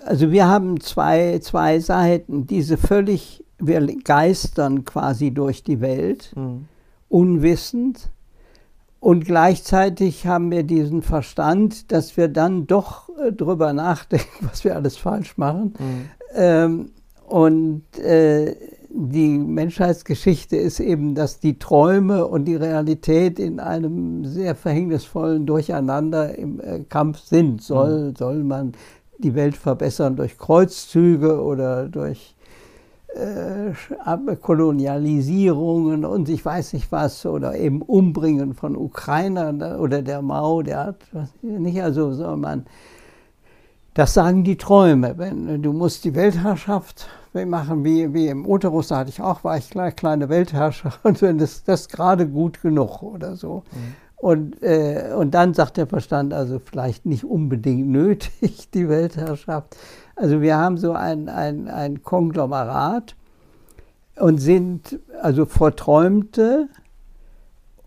[0.04, 6.66] also wir haben zwei, zwei Seiten, diese völlig, wir geistern quasi durch die Welt, mhm.
[7.08, 8.10] unwissend.
[9.00, 14.74] Und gleichzeitig haben wir diesen Verstand, dass wir dann doch äh, drüber nachdenken, was wir
[14.74, 15.74] alles falsch machen.
[15.78, 16.04] Mhm.
[16.34, 16.90] Ähm,
[17.26, 18.56] und äh,
[18.90, 26.36] die Menschheitsgeschichte ist eben, dass die Träume und die Realität in einem sehr verhängnisvollen Durcheinander
[26.36, 27.62] im äh, Kampf sind.
[27.62, 28.16] Soll, mhm.
[28.16, 28.72] soll man
[29.18, 32.34] die Welt verbessern durch Kreuzzüge oder durch
[33.18, 40.62] äh, Kolonialisierungen und ich weiß nicht was oder eben Umbringen von Ukrainern oder der Mao,
[40.62, 40.96] der hat
[41.42, 42.66] nicht, also man,
[43.94, 47.08] das sagen die Träume, wenn du musst die Weltherrschaft
[47.46, 51.20] machen, wie, wie im Uterus, da hatte ich auch, war ich gleich kleine Weltherrscher und
[51.22, 53.64] wenn das, das gerade gut genug oder so.
[53.72, 53.94] Mhm.
[54.16, 59.76] Und, äh, und dann sagt der Verstand, also vielleicht nicht unbedingt nötig, die Weltherrschaft.
[60.18, 63.14] Also wir haben so ein, ein, ein Konglomerat
[64.16, 66.68] und sind also verträumte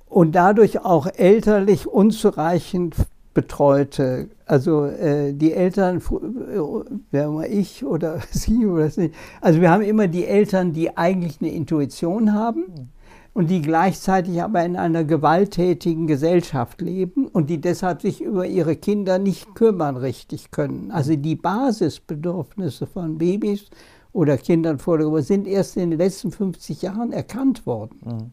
[0.08, 2.96] und dadurch auch elterlich unzureichend
[3.34, 4.30] betreute.
[4.46, 9.12] Also äh, die Eltern, äh, wer immer ich oder sie oder sie,
[9.42, 12.92] also wir haben immer die Eltern, die eigentlich eine Intuition haben
[13.34, 18.76] und die gleichzeitig aber in einer gewalttätigen Gesellschaft leben und die deshalb sich über ihre
[18.76, 20.92] Kinder nicht kümmern richtig können.
[20.92, 23.70] Also die Basisbedürfnisse von Babys
[24.12, 28.00] oder Kindern vor der Geburt sind erst in den letzten 50 Jahren erkannt worden.
[28.04, 28.32] Mhm.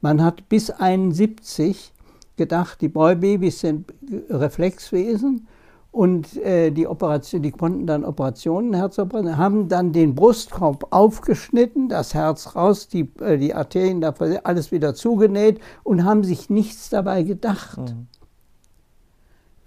[0.00, 1.92] Man hat bis 71
[2.36, 3.92] gedacht, die Boybabys sind
[4.28, 5.46] Reflexwesen
[5.94, 12.14] und äh, die, Operation, die konnten dann Operationen, Herzoperationen, haben dann den Brustkorb aufgeschnitten, das
[12.14, 17.78] Herz raus, die, äh, die Arterien, alles wieder zugenäht und haben sich nichts dabei gedacht.
[17.78, 18.08] Mhm.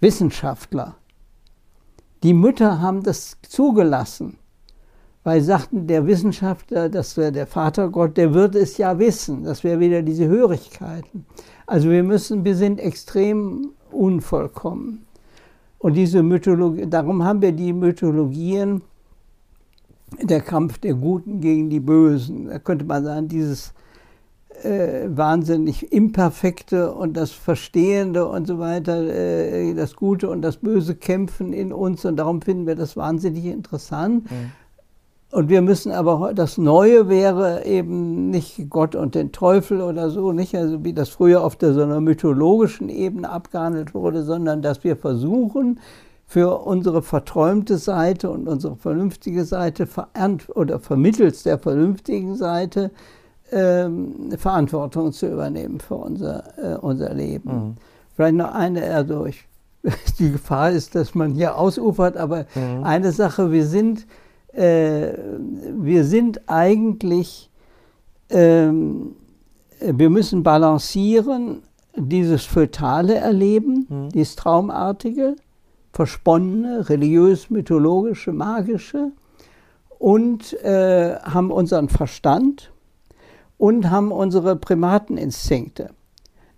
[0.00, 0.96] Wissenschaftler.
[2.22, 4.36] Die Mütter haben das zugelassen,
[5.24, 9.44] weil sie sagten, der Wissenschaftler, das wäre der Vatergott, der wird es ja wissen.
[9.44, 11.24] Das wäre wieder diese Hörigkeiten.
[11.66, 15.07] Also wir müssen, wir sind extrem unvollkommen.
[15.78, 18.82] Und diese Mythologie, darum haben wir die Mythologien,
[20.22, 22.46] der Kampf der Guten gegen die Bösen.
[22.46, 23.74] Da könnte man sagen, dieses
[24.64, 30.96] äh, wahnsinnig Imperfekte und das Verstehende und so weiter, äh, das Gute und das Böse
[30.96, 34.30] kämpfen in uns und darum finden wir das wahnsinnig interessant.
[34.30, 34.52] Mhm.
[35.30, 40.32] Und wir müssen aber, das Neue wäre eben nicht Gott und den Teufel oder so,
[40.32, 44.84] nicht, also wie das früher auf der so einer mythologischen Ebene abgehandelt wurde, sondern dass
[44.84, 45.80] wir versuchen,
[46.28, 49.88] für unsere verträumte Seite und unsere vernünftige Seite
[50.54, 52.90] oder vermittels der vernünftigen Seite
[53.50, 57.50] ähm, Verantwortung zu übernehmen für unser, äh, unser Leben.
[57.50, 57.74] Mhm.
[58.14, 59.46] Vielleicht noch eine, also ich,
[60.18, 62.84] die Gefahr ist, dass man hier ausufert, aber mhm.
[62.84, 64.06] eine Sache, wir sind
[64.58, 65.16] äh,
[65.76, 67.50] wir sind eigentlich,
[68.30, 69.14] ähm,
[69.80, 71.62] wir müssen balancieren
[71.96, 74.08] dieses fötale Erleben, mhm.
[74.10, 75.36] dieses traumartige,
[75.92, 79.12] versponnene, religiös-mythologische, magische
[79.98, 82.72] und äh, haben unseren Verstand
[83.58, 85.90] und haben unsere Primateninstinkte.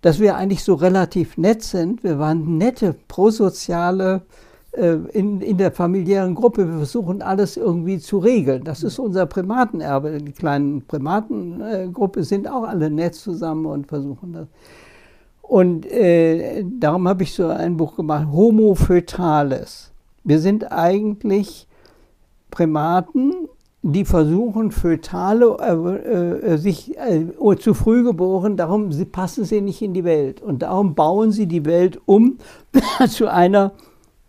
[0.01, 5.71] Dass wir eigentlich so relativ nett sind, wir waren nette, prosoziale äh, in, in der
[5.71, 6.65] familiären Gruppe.
[6.65, 8.63] Wir versuchen alles irgendwie zu regeln.
[8.63, 10.17] Das ist unser Primatenerbe.
[10.19, 14.47] Die kleinen Primatengruppe sind auch alle nett zusammen und versuchen das.
[15.41, 19.91] Und äh, darum habe ich so ein Buch gemacht, Homo Foetales.
[20.23, 21.67] Wir sind eigentlich
[22.51, 23.33] Primaten,
[23.81, 27.25] die versuchen, Fötale äh, äh, sich äh,
[27.57, 30.41] zu früh geboren, darum sie, passen sie nicht in die Welt.
[30.41, 32.37] Und darum bauen sie die Welt um
[33.09, 33.73] zu einer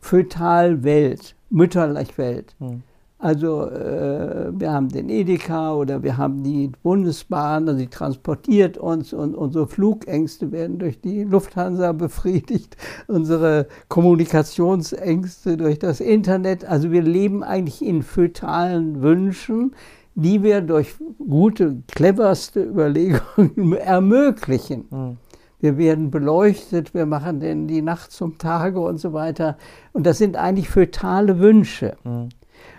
[0.03, 2.55] Fötalwelt, Mütterlichwelt.
[2.59, 2.83] Hm.
[3.19, 9.13] Also äh, wir haben den Edeka oder wir haben die Bundesbahn, also die transportiert uns
[9.13, 12.77] und unsere Flugängste werden durch die Lufthansa befriedigt,
[13.07, 16.65] unsere Kommunikationsängste durch das Internet.
[16.65, 19.73] Also wir leben eigentlich in fötalen Wünschen,
[20.17, 24.87] die wir durch gute, cleverste Überlegungen ermöglichen.
[24.91, 25.17] Mhm
[25.63, 29.57] wir werden beleuchtet, wir machen denn die Nacht zum Tage und so weiter.
[29.93, 31.97] Und das sind eigentlich fötale Wünsche.
[32.03, 32.29] Mhm.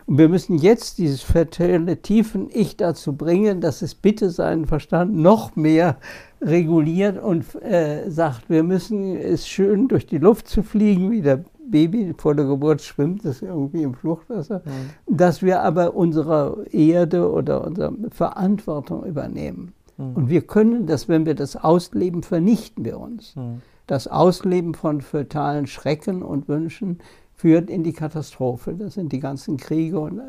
[0.05, 5.15] Und wir müssen jetzt dieses fertile tiefen Ich dazu bringen, dass es bitte seinen Verstand
[5.15, 5.95] noch mehr
[6.41, 11.45] reguliert und äh, sagt, wir müssen es schön durch die Luft zu fliegen, wie der
[11.65, 15.15] Baby vor der Geburt schwimmt, das irgendwie im Fluchtwasser, mhm.
[15.17, 19.73] dass wir aber unsere Erde oder unsere Verantwortung übernehmen.
[19.97, 20.15] Mhm.
[20.15, 23.35] Und wir können das, wenn wir das ausleben, vernichten wir uns.
[23.35, 23.61] Mhm.
[23.87, 26.99] Das Ausleben von fötalen Schrecken und Wünschen
[27.35, 28.73] führt in die Katastrophe.
[28.73, 30.21] Das sind die ganzen Kriege und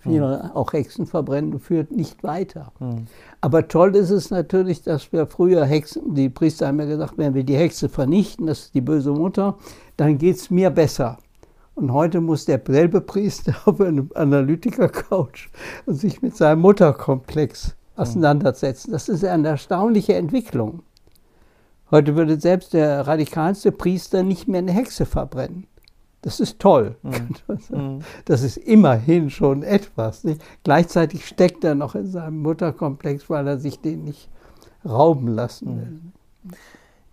[0.00, 0.56] viele mhm.
[0.56, 2.72] auch Hexenverbrennung führt nicht weiter.
[2.78, 3.06] Mhm.
[3.40, 7.34] Aber toll ist es natürlich, dass wir früher Hexen, die Priester haben ja gesagt, wenn
[7.34, 9.56] wir die Hexe vernichten, das ist die böse Mutter,
[9.96, 11.18] dann geht es mir besser.
[11.74, 15.48] Und heute muss der selbe Priester auf einem Analytiker-Couch
[15.86, 17.74] und sich mit seinem Mutterkomplex.
[18.00, 18.92] Auseinandersetzen.
[18.92, 20.82] Das ist eine erstaunliche Entwicklung.
[21.90, 25.66] Heute würde selbst der radikalste Priester nicht mehr eine Hexe verbrennen.
[26.22, 26.96] Das ist toll.
[27.02, 28.00] Mhm.
[28.24, 30.24] Das ist immerhin schon etwas.
[30.24, 30.42] Nicht?
[30.64, 34.28] Gleichzeitig steckt er noch in seinem Mutterkomplex, weil er sich den nicht
[34.84, 35.90] rauben lassen will.
[35.90, 36.12] Mhm.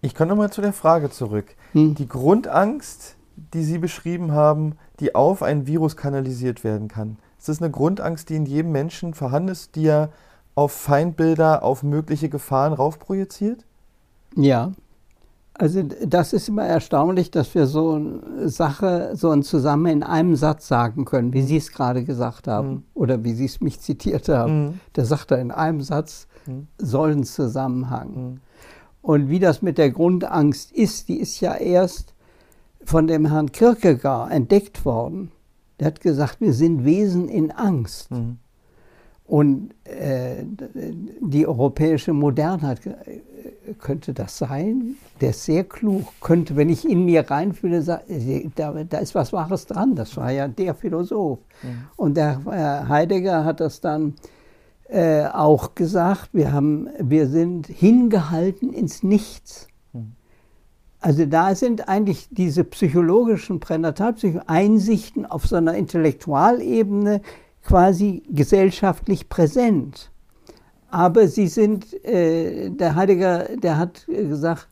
[0.02, 1.56] Ich komme nochmal zu der Frage zurück.
[1.72, 1.96] Hm.
[1.96, 3.16] Die Grundangst,
[3.54, 8.30] die Sie beschrieben haben, die auf ein Virus kanalisiert werden kann, ist das eine Grundangst,
[8.30, 10.10] die in jedem Menschen vorhanden ist, die er
[10.58, 13.64] auf Feindbilder, auf mögliche Gefahren raufprojiziert?
[14.36, 14.72] Ja,
[15.54, 20.36] also das ist immer erstaunlich, dass wir so eine Sache, so ein Zusammen in einem
[20.36, 22.84] Satz sagen können, wie Sie es gerade gesagt haben mhm.
[22.96, 24.66] oder wie Sie es mich zitiert haben.
[24.66, 24.80] Mhm.
[24.96, 26.68] Der sagt da in einem Satz, mhm.
[26.80, 28.10] soll ein Zusammenhang.
[28.16, 28.42] Mhm.
[29.04, 32.16] Und wie das mit der Grundangst ist, die ist ja erst
[32.84, 35.32] von dem Herrn Kierkegaard entdeckt worden.
[35.80, 38.10] Der hat gesagt, wir sind Wesen in Angst.
[38.10, 38.40] Mhm.
[39.28, 40.46] Und äh,
[41.20, 42.94] die europäische Moderne hat, äh,
[43.78, 44.96] könnte das sein?
[45.20, 46.08] Der ist sehr klug.
[46.22, 49.96] Könnte, wenn ich in mir reinfühle, äh, da, da ist was Wahres dran.
[49.96, 51.40] Das war ja der Philosoph.
[51.62, 51.70] Mhm.
[51.98, 54.14] Und der äh, Heidegger hat das dann
[54.88, 56.30] äh, auch gesagt.
[56.32, 59.68] Wir, haben, wir sind hingehalten ins Nichts.
[59.92, 60.14] Mhm.
[61.02, 67.22] Also da sind eigentlich diese psychologischen Pränatalpsychologischen Einsichten auf so einer Intellektualebene,
[67.68, 70.10] quasi gesellschaftlich präsent.
[70.90, 74.70] Aber sie sind, äh, der Heidegger, der hat gesagt,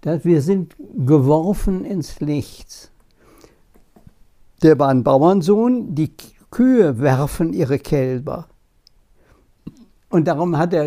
[0.00, 0.74] dass wir sind
[1.06, 2.90] geworfen ins Licht.
[4.62, 6.12] Der war ein Bauernsohn, die
[6.50, 8.48] Kühe werfen ihre Kälber.
[10.12, 10.86] Und darum hat er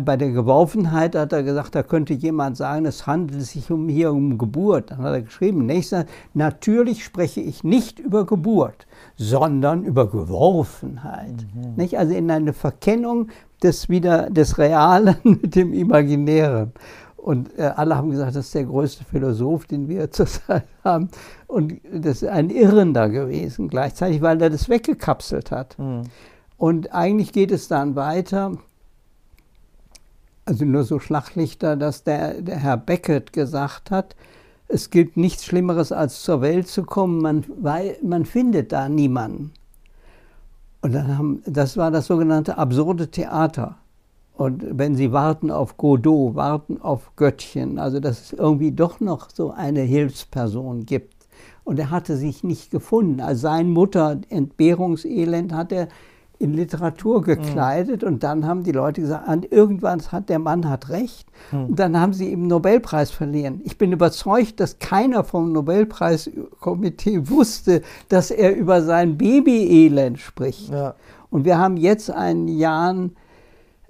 [0.00, 4.10] bei der Geworfenheit hat er gesagt, da könnte jemand sagen, es handelt sich um hier
[4.10, 4.90] um Geburt.
[4.90, 11.46] Dann hat er geschrieben, nächster, natürlich spreche ich nicht über Geburt, sondern über Geworfenheit.
[11.54, 11.76] Mhm.
[11.76, 11.96] Nicht?
[11.96, 13.28] Also in eine Verkennung
[13.62, 16.72] des wieder des Realen mit dem Imaginären.
[17.16, 21.10] Und äh, alle haben gesagt, das ist der größte Philosoph, den wir zurzeit haben.
[21.46, 25.78] Und das ist ein Irrender gewesen gleichzeitig, weil er das weggekapselt hat.
[25.78, 26.02] Mhm.
[26.64, 28.56] Und eigentlich geht es dann weiter,
[30.46, 34.16] also nur so Schlachtlichter, dass der, der Herr Beckett gesagt hat,
[34.66, 39.52] es gibt nichts Schlimmeres, als zur Welt zu kommen, man, weil man findet da niemanden.
[40.80, 43.76] Und dann haben, das war das sogenannte absurde Theater.
[44.32, 49.28] Und wenn Sie warten auf Godot, warten auf Göttchen, also dass es irgendwie doch noch
[49.28, 51.26] so eine Hilfsperson gibt.
[51.62, 53.20] Und er hatte sich nicht gefunden.
[53.20, 55.88] Also sein Mutter, Entbehrungselend, hat er
[56.38, 58.08] in Literatur gekleidet mhm.
[58.08, 61.66] und dann haben die Leute gesagt, irgendwann hat der Mann hat recht mhm.
[61.66, 63.60] und dann haben sie ihm Nobelpreis verliehen.
[63.64, 70.70] Ich bin überzeugt, dass keiner vom Nobelpreiskomitee wusste, dass er über sein Babyelend spricht.
[70.70, 70.94] Ja.
[71.30, 73.12] Und wir haben jetzt einen Jan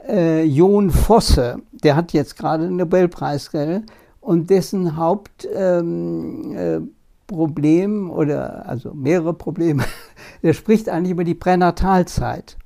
[0.06, 3.90] äh, Jon Fosse, der hat jetzt gerade den Nobelpreis gekriegt
[4.20, 6.90] und dessen Hauptproblem ähm,
[7.30, 9.84] äh, oder also mehrere Probleme,
[10.42, 12.56] der spricht eigentlich über die Pränatalzeit.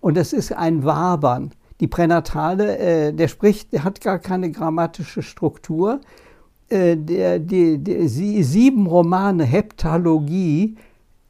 [0.00, 1.52] Und das ist ein Wabern.
[1.80, 6.00] Die Pränatale, äh, der spricht, der hat gar keine grammatische Struktur.
[6.68, 10.76] Äh, der, die, die, sieben Romane Heptalogie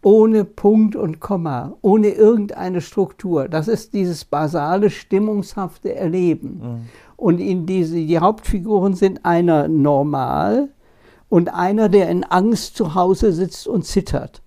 [0.03, 3.49] ohne Punkt und Komma, ohne irgendeine Struktur.
[3.49, 6.61] Das ist dieses basale, stimmungshafte Erleben.
[6.62, 6.81] Mhm.
[7.16, 10.68] Und in diese, die Hauptfiguren sind einer normal
[11.35, 14.41] und einer, der in Angst zu Hause sitzt und zittert.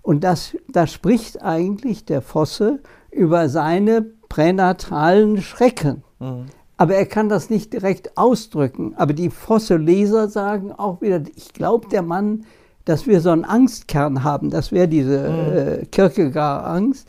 [0.00, 2.80] Und das, da spricht eigentlich der Fosse
[3.10, 6.02] über seine pränatalen Schrecken.
[6.18, 6.46] Mhm.
[6.78, 8.94] Aber er kann das nicht direkt ausdrücken.
[8.96, 12.46] Aber die Fosse-Leser sagen auch wieder, ich glaube, der Mann
[12.86, 15.82] dass wir so einen Angstkern haben, das wäre diese mhm.
[15.82, 17.06] äh, Kierkegaard-Angst,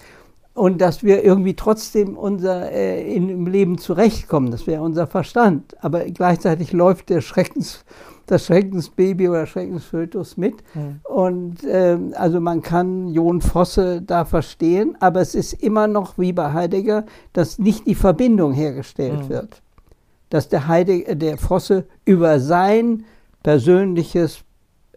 [0.54, 5.76] und dass wir irgendwie trotzdem unser, äh, im Leben zurechtkommen, das wäre unser Verstand.
[5.82, 7.86] Aber gleichzeitig läuft der Schreckens,
[8.32, 10.56] das Schreckensbaby oder Schreckensfötus mit.
[10.74, 11.02] Mhm.
[11.04, 16.32] Und äh, also man kann John Fosse da verstehen, aber es ist immer noch wie
[16.32, 19.30] bei Heidegger, dass nicht die Verbindung hergestellt mhm.
[19.30, 19.62] wird.
[20.30, 23.04] Dass der, Heidegger, der Fosse über sein
[23.44, 24.46] persönliches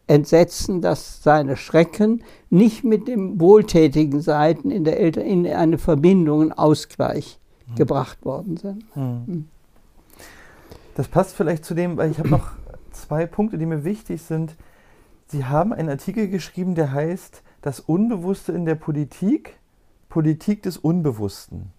[0.06, 6.42] Entsetzen, dass seine Schrecken nicht mit den wohltätigen Seiten in der Eltern in eine Verbindung,
[6.42, 7.74] einen Ausgleich mhm.
[7.74, 8.96] gebracht worden sind.
[8.96, 9.48] Mhm.
[10.94, 12.52] Das passt vielleicht zu dem, weil ich habe noch
[13.04, 14.56] zwei Punkte, die mir wichtig sind.
[15.26, 19.58] Sie haben einen Artikel geschrieben, der heißt Das Unbewusste in der Politik,
[20.08, 21.72] Politik des Unbewussten.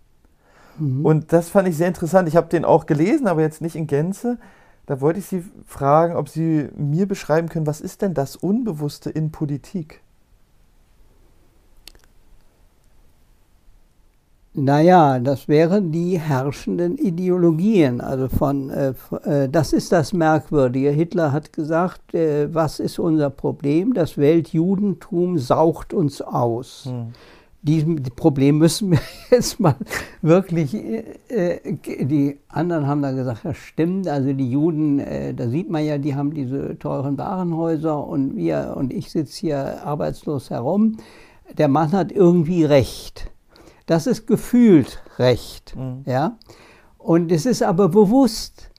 [0.77, 1.05] Mhm.
[1.05, 2.27] Und das fand ich sehr interessant.
[2.27, 4.37] Ich habe den auch gelesen, aber jetzt nicht in Gänze.
[4.85, 9.09] Da wollte ich Sie fragen, ob Sie mir beschreiben können, was ist denn das Unbewusste
[9.09, 10.01] in Politik?
[14.57, 17.99] Naja, das wären die herrschenden Ideologien.
[17.99, 18.93] Also von, äh,
[19.25, 20.91] äh, das ist das Merkwürdige.
[20.91, 23.93] Hitler hat gesagt, äh, was ist unser Problem?
[23.93, 26.85] Das Weltjudentum saucht uns aus.
[26.85, 27.07] Hm
[27.65, 28.99] diesem Problem müssen wir
[29.31, 29.75] jetzt mal
[30.21, 35.49] wirklich, äh, äh, die anderen haben da gesagt, das stimmt, also die Juden, äh, da
[35.49, 40.51] sieht man ja, die haben diese teuren Warenhäuser und wir und ich sitze hier arbeitslos
[40.51, 40.97] herum.
[41.57, 43.31] Der Mann hat irgendwie Recht.
[43.85, 46.03] Das ist gefühlt Recht, mhm.
[46.05, 46.37] ja.
[46.97, 48.71] Und es ist aber bewusst.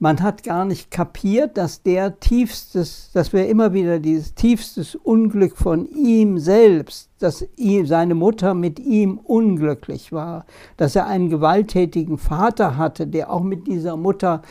[0.00, 5.56] Man hat gar nicht kapiert, dass der tiefstes, dass wir immer wieder dieses tiefstes Unglück
[5.56, 12.18] von ihm selbst, dass ihm, seine Mutter mit ihm unglücklich war, dass er einen gewalttätigen
[12.18, 14.42] Vater hatte, der auch mit dieser Mutter,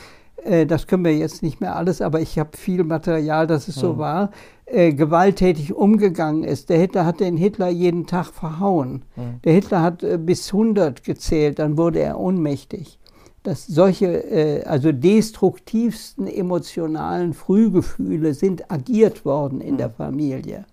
[0.43, 3.75] äh, das können wir jetzt nicht mehr alles, aber ich habe viel Material, dass es
[3.75, 4.31] so war,
[4.65, 6.69] äh, gewalttätig umgegangen ist.
[6.69, 9.03] Der Hitler hat den Hitler jeden Tag verhauen.
[9.15, 9.23] Ja.
[9.43, 12.99] Der Hitler hat äh, bis 100 gezählt, dann wurde er ohnmächtig
[13.43, 20.65] dass solche, äh, also destruktivsten emotionalen Frühgefühle sind agiert worden in der Familie.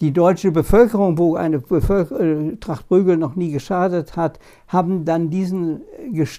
[0.00, 5.30] Die deutsche Bevölkerung, wo eine Bevölker äh, Tracht Prügel noch nie geschadet hat, haben dann
[5.30, 5.82] diesen,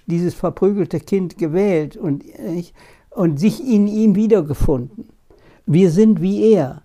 [0.08, 2.26] dieses verprügelte Kind gewählt und,
[3.12, 5.08] und sich in ihm wiedergefunden.
[5.66, 6.82] Wir sind wie er.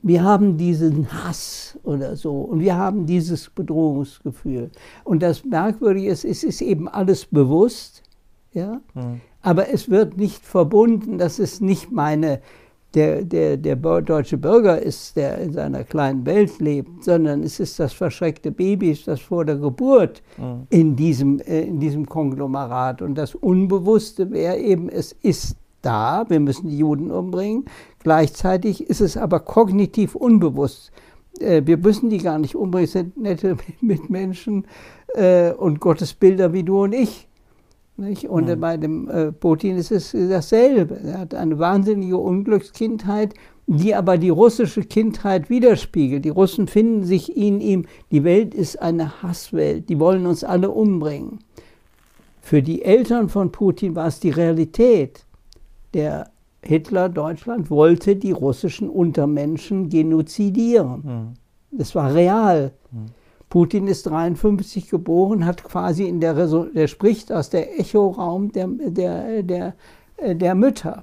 [0.00, 4.70] Wir haben diesen Hass oder so und wir haben dieses Bedrohungsgefühl.
[5.04, 8.02] Und das Merkwürdige ist, es ist eben alles bewusst
[8.52, 8.80] ja?
[8.94, 9.20] Mhm.
[9.42, 12.40] Aber es wird nicht verbunden, dass es nicht meine,
[12.94, 17.78] der, der, der deutsche Bürger ist, der in seiner kleinen Welt lebt, sondern es ist
[17.78, 20.66] das verschreckte Baby, das vor der Geburt mhm.
[20.70, 23.02] in, diesem, äh, in diesem Konglomerat.
[23.02, 27.64] Und das Unbewusste wäre eben, es ist da, wir müssen die Juden umbringen.
[28.00, 30.92] Gleichzeitig ist es aber kognitiv unbewusst.
[31.40, 34.66] Äh, wir müssen die gar nicht umbringen, es sind nette Mitmenschen
[35.14, 37.28] äh, und Gottesbilder wie du und ich.
[37.96, 38.28] Nicht?
[38.28, 38.60] Und mhm.
[38.60, 41.00] bei dem äh, Putin ist es dasselbe.
[41.04, 43.34] Er hat eine wahnsinnige Unglückskindheit,
[43.66, 46.24] die aber die russische Kindheit widerspiegelt.
[46.24, 50.70] Die Russen finden sich in ihm, die Welt ist eine Hasswelt, die wollen uns alle
[50.70, 51.40] umbringen.
[52.40, 55.26] Für die Eltern von Putin war es die Realität.
[55.94, 56.30] Der
[56.62, 61.34] Hitler Deutschland wollte die russischen Untermenschen genozidieren.
[61.70, 61.78] Mhm.
[61.78, 62.72] Das war real.
[62.90, 63.06] Mhm.
[63.48, 68.68] Putin ist 53 geboren, hat quasi in der, Resol der spricht aus der Echoraum der,
[68.68, 69.74] der, der,
[70.34, 71.02] der Mütter.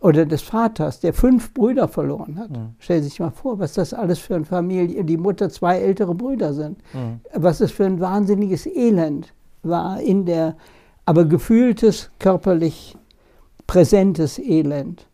[0.00, 2.50] oder des Vaters, der fünf Brüder verloren hat.
[2.50, 2.74] Mhm.
[2.78, 6.52] Stell sich mal vor, was das alles für eine Familie, die Mutter zwei ältere Brüder
[6.52, 6.78] sind.
[6.92, 7.20] Mhm.
[7.34, 10.56] Was das für ein wahnsinniges Elend war in der,
[11.04, 12.96] aber gefühltes, körperlich
[13.68, 15.06] präsentes Elend.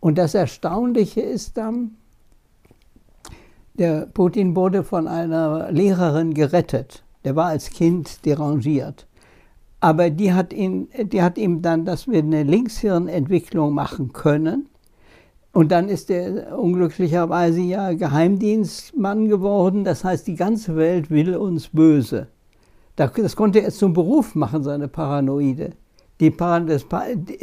[0.00, 1.92] Und das Erstaunliche ist dann,
[3.74, 7.04] der Putin wurde von einer Lehrerin gerettet.
[7.24, 9.06] Der war als Kind derangiert.
[9.80, 14.68] Aber die hat, ihn, die hat ihm dann, dass wir eine Linkshirnentwicklung machen können.
[15.52, 19.84] Und dann ist er unglücklicherweise ja Geheimdienstmann geworden.
[19.84, 22.28] Das heißt, die ganze Welt will uns böse.
[22.96, 25.72] Das konnte er zum Beruf machen, seine Paranoide.
[26.20, 26.86] Die, das,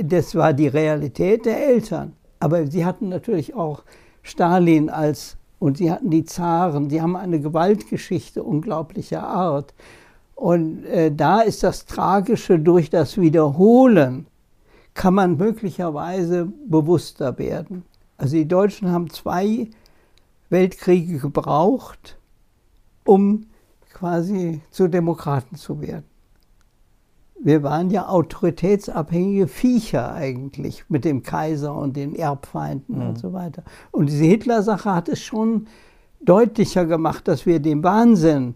[0.03, 2.13] das war die Realität der Eltern.
[2.39, 3.83] Aber sie hatten natürlich auch
[4.21, 9.73] Stalin als, und sie hatten die Zaren, sie haben eine Gewaltgeschichte unglaublicher Art.
[10.35, 14.27] Und äh, da ist das Tragische, durch das Wiederholen
[14.93, 17.83] kann man möglicherweise bewusster werden.
[18.17, 19.69] Also die Deutschen haben zwei
[20.49, 22.17] Weltkriege gebraucht,
[23.05, 23.47] um
[23.93, 26.08] quasi zu Demokraten zu werden.
[27.41, 33.09] Wir waren ja autoritätsabhängige Viecher eigentlich mit dem Kaiser und den Erbfeinden mhm.
[33.09, 33.63] und so weiter.
[33.91, 35.67] Und diese Hitler-Sache hat es schon
[36.21, 38.55] deutlicher gemacht, dass wir dem Wahnsinn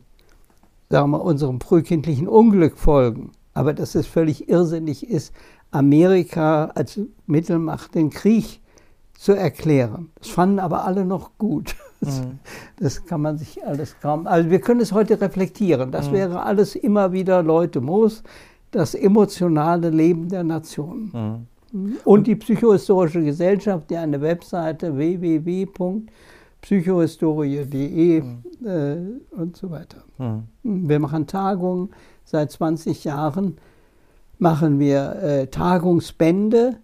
[0.89, 3.31] sagen wir, unserem frühkindlichen Unglück folgen.
[3.53, 5.33] Aber dass es völlig irrsinnig ist,
[5.71, 8.61] Amerika als Mittelmacht den Krieg
[9.17, 10.11] zu erklären.
[10.15, 11.75] Das fanden aber alle noch gut.
[12.03, 12.39] Das, mhm.
[12.81, 14.27] das kann man sich alles kaum.
[14.27, 15.89] Also wir können es heute reflektieren.
[15.89, 16.15] Das mhm.
[16.15, 18.23] wäre alles immer wieder Leute Moos,
[18.75, 21.47] das emotionale Leben der Nation.
[21.71, 21.81] Mhm.
[21.81, 21.95] mhm.
[22.03, 25.67] Und die psychohistorische Gesellschaft, die eine Webseite www
[26.63, 28.43] psychohistorie.de mhm.
[28.65, 30.03] äh, und so weiter.
[30.17, 30.89] Mhm.
[30.89, 31.89] Wir machen Tagungen
[32.23, 33.57] seit 20 Jahren,
[34.39, 36.77] machen wir äh, Tagungsbände.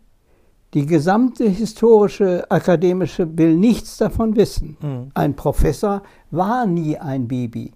[0.76, 4.78] Die gesamte historische akademische will nichts davon wissen.
[4.82, 5.12] Mhm.
[5.16, 7.72] Ein Professor war nie ein Baby.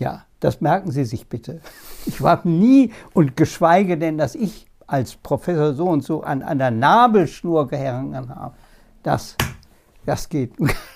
[0.00, 1.60] Ja, das merken Sie sich bitte.
[2.06, 6.58] Ich war nie und geschweige denn, dass ich als Professor so und so an, an
[6.58, 8.54] der Nabelschnur gehangen habe.
[9.02, 9.36] Das,
[10.06, 10.54] das geht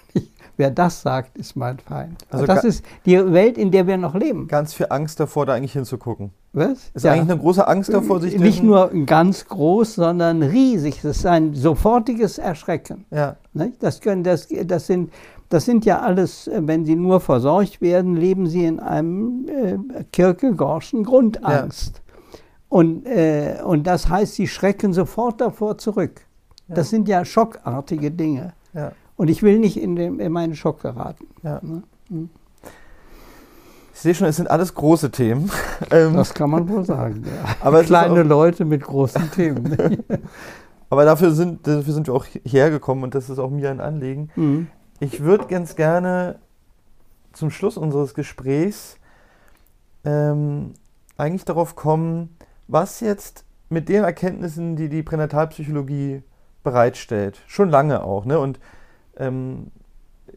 [0.57, 2.25] Wer das sagt, ist mein Feind.
[2.31, 4.47] Also das ist die Welt, in der wir noch leben.
[4.47, 6.31] Ganz viel Angst davor, da eigentlich hinzugucken.
[6.53, 6.91] Was?
[6.95, 7.13] Ist ja.
[7.13, 11.01] eigentlich eine große Angst davor, sich Nicht nur ganz groß, sondern riesig.
[11.03, 13.05] Das ist ein sofortiges Erschrecken.
[13.11, 13.37] Ja.
[13.81, 15.13] Das, können, das, das, sind,
[15.55, 21.05] das sind ja alles, wenn sie nur versorgt werden, leben sie in einem äh, Kierkegaardschen
[21.05, 22.03] Grundangst.
[22.05, 22.39] Ja.
[22.69, 26.23] Und, äh, und das heißt, sie schrecken sofort davor zurück.
[26.67, 26.75] Ja.
[26.75, 28.55] Das sind ja schockartige Dinge.
[28.73, 28.91] Ja.
[29.15, 31.29] Und ich will nicht in, den, in meinen Schock geraten.
[31.45, 31.61] Ja.
[31.63, 31.85] Ne?
[32.09, 32.31] Hm.
[33.95, 35.53] Ich sehe schon, es sind alles große Themen.
[35.91, 37.23] Ähm, das kann man wohl sagen.
[37.27, 37.55] Ja.
[37.61, 39.77] Aber Kleine Leute mit großen Themen.
[40.91, 44.31] Aber dafür sind, dafür sind wir auch hergekommen und das ist auch mir ein Anliegen.
[44.35, 44.67] Mhm.
[45.01, 46.39] Ich würde ganz gerne
[47.33, 48.97] zum Schluss unseres Gesprächs
[50.05, 50.75] ähm,
[51.17, 52.37] eigentlich darauf kommen,
[52.69, 56.23] was jetzt mit den Erkenntnissen, die die Pränatalpsychologie
[56.63, 58.39] bereitstellt, schon lange auch, ne?
[58.39, 58.61] Und
[59.17, 59.71] ähm,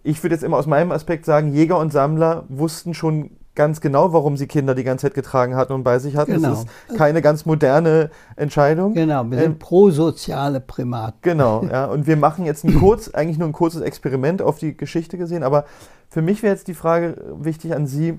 [0.04, 4.14] ich würde jetzt immer aus meinem Aspekt sagen, Jäger und Sammler wussten schon ganz genau,
[4.14, 6.34] warum sie Kinder die ganze Zeit getragen hatten und bei sich hatten.
[6.34, 6.50] Genau.
[6.50, 8.94] Das ist keine ganz moderne Entscheidung.
[8.94, 11.18] Genau, wir sind ähm, prosoziale Primaten.
[11.24, 11.86] Genau, ja.
[11.86, 15.44] Und wir machen jetzt ein kurz, eigentlich nur ein kurzes Experiment auf die Geschichte gesehen.
[15.44, 15.66] Aber
[16.10, 18.18] für mich wäre jetzt die Frage wichtig an Sie,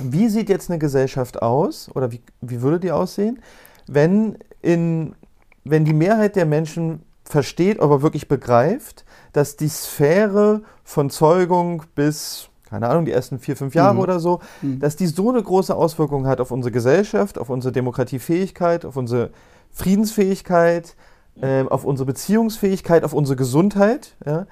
[0.00, 3.38] wie sieht jetzt eine Gesellschaft aus oder wie, wie würde die aussehen,
[3.86, 5.14] wenn, in,
[5.62, 12.48] wenn die Mehrheit der Menschen versteht, aber wirklich begreift, dass die Sphäre von Zeugung bis,
[12.68, 14.00] keine Ahnung, die ersten vier, fünf Jahre mhm.
[14.00, 14.80] oder so, mhm.
[14.80, 19.30] dass die so eine große Auswirkung hat auf unsere Gesellschaft, auf unsere Demokratiefähigkeit, auf unsere
[19.70, 20.96] Friedensfähigkeit,
[21.40, 24.16] äh, auf unsere Beziehungsfähigkeit, auf unsere Gesundheit.
[24.24, 24.46] Ja?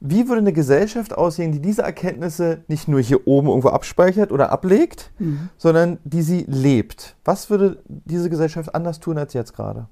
[0.00, 4.52] Wie würde eine Gesellschaft aussehen, die diese Erkenntnisse nicht nur hier oben irgendwo abspeichert oder
[4.52, 5.48] ablegt, mhm.
[5.56, 7.16] sondern die sie lebt?
[7.24, 9.86] Was würde diese Gesellschaft anders tun als jetzt gerade?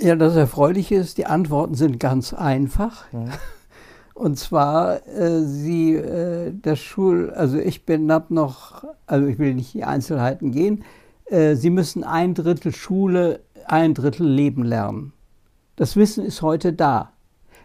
[0.00, 3.04] Ja, das Erfreuliche ist, die Antworten sind ganz einfach.
[3.12, 3.26] Ja.
[4.22, 9.52] Und zwar, äh, sie, äh, das Schul, also ich bin ab noch, also ich will
[9.52, 10.84] nicht in die Einzelheiten gehen,
[11.24, 15.12] äh, sie müssen ein Drittel Schule, ein Drittel Leben lernen.
[15.74, 17.10] Das Wissen ist heute da.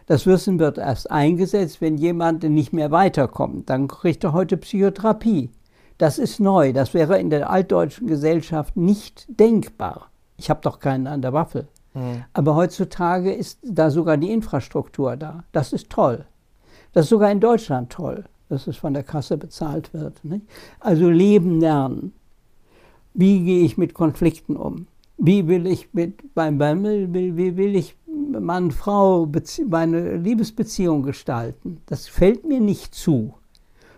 [0.06, 3.70] Das Wissen wird erst eingesetzt, wenn jemand nicht mehr weiterkommt.
[3.70, 5.50] Dann kriegt er heute Psychotherapie.
[5.96, 6.72] Das ist neu.
[6.72, 10.10] Das wäre in der altdeutschen Gesellschaft nicht denkbar.
[10.36, 11.68] Ich habe doch keinen an der Waffe.
[11.94, 12.24] Mhm.
[12.32, 15.44] Aber heutzutage ist da sogar die Infrastruktur da.
[15.52, 16.26] Das ist toll.
[16.98, 20.24] Das ist sogar in Deutschland toll, dass es von der Kasse bezahlt wird.
[20.24, 20.44] Nicht?
[20.80, 22.12] Also leben lernen.
[23.14, 24.88] Wie gehe ich mit Konflikten um?
[25.16, 29.28] Wie will ich mit beim wie, will ich Mann-Frau,
[29.68, 31.80] meine Liebesbeziehung gestalten.
[31.86, 33.34] Das fällt mir nicht zu.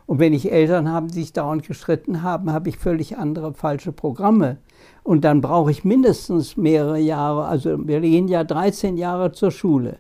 [0.05, 3.93] Und wenn ich Eltern habe, die sich dauernd gestritten haben, habe ich völlig andere falsche
[3.93, 4.59] Programme.
[5.05, 7.47] Und dann brauche ich mindestens mehrere Jahre.
[7.47, 9.97] Also wir gehen ja 13 Jahre zur Schule.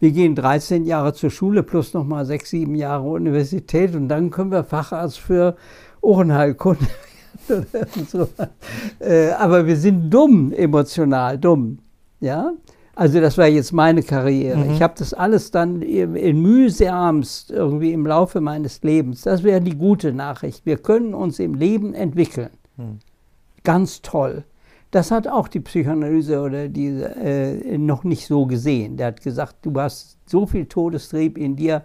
[0.00, 4.50] Wir gehen 13 Jahre zur Schule plus nochmal sechs, sieben Jahre Universität und dann können
[4.50, 5.56] wir Facharzt für
[6.00, 6.86] Ohrenheilkunde.
[8.08, 8.28] so.
[9.00, 11.78] äh, aber wir sind dumm, emotional dumm.
[12.20, 12.52] Ja?
[12.96, 14.58] Also das war jetzt meine Karriere.
[14.58, 14.70] Mhm.
[14.72, 19.22] Ich habe das alles dann in mühsamst irgendwie im Laufe meines Lebens.
[19.22, 20.64] Das wäre die gute Nachricht.
[20.64, 22.50] Wir können uns im Leben entwickeln.
[22.76, 22.98] Mhm.
[23.64, 24.44] Ganz toll.
[24.94, 28.96] Das hat auch die Psychoanalyse oder diese äh, noch nicht so gesehen.
[28.96, 31.82] Der hat gesagt, du hast so viel Todestrieb in dir,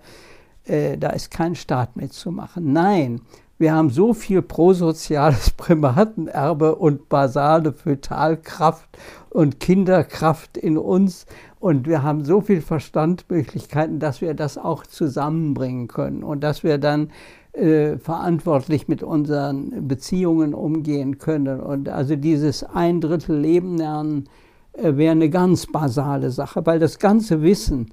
[0.66, 2.72] äh, da ist kein Staat mitzumachen.
[2.72, 3.22] Nein,
[3.58, 8.88] wir haben so viel prosoziales Primatenerbe und basale Fötalkraft
[9.32, 11.26] und Kinderkraft in uns
[11.60, 16.78] und wir haben so viel Verstandmöglichkeiten, dass wir das auch zusammenbringen können und dass wir
[16.78, 17.10] dann
[17.54, 21.60] äh, verantwortlich mit unseren Beziehungen umgehen können.
[21.60, 24.30] Und also dieses ein Drittel Leben lernen
[24.74, 27.90] äh, wäre eine ganz basale Sache, weil das ganze Wissen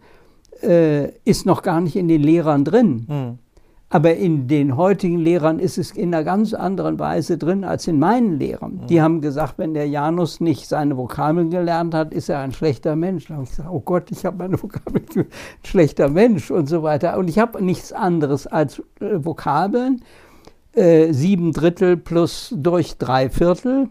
[0.63, 3.07] äh, ist noch gar nicht in den Lehrern drin.
[3.09, 3.39] Mhm.
[3.97, 7.99] Aber in den heutigen Lehrern ist es in einer ganz anderen Weise drin als in
[7.99, 8.83] meinen Lehrern.
[8.91, 12.95] Die haben gesagt, wenn der Janus nicht seine Vokabeln gelernt hat, ist er ein schlechter
[12.95, 13.29] Mensch.
[13.29, 15.27] Da habe ich gesagt, oh Gott, ich habe meine Vokabeln, ein
[15.65, 17.17] schlechter Mensch und so weiter.
[17.17, 20.03] Und ich habe nichts anderes als äh, Vokabeln,
[20.75, 23.89] äh, sieben Drittel plus durch drei Viertel,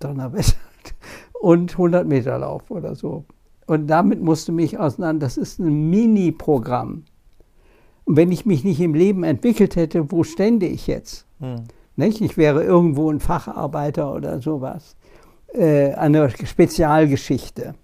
[0.00, 0.56] Donnerwetter,
[1.40, 3.26] und 100 Meter Lauf oder so.
[3.68, 7.04] Und damit musste mich auseinander, das ist ein Mini-Programm.
[8.10, 11.26] Und wenn ich mich nicht im Leben entwickelt hätte, wo stände ich jetzt?
[11.38, 11.62] Hm.
[11.94, 12.20] Nicht?
[12.20, 14.96] Ich wäre irgendwo ein Facharbeiter oder sowas.
[15.54, 17.76] Äh, eine Spezialgeschichte.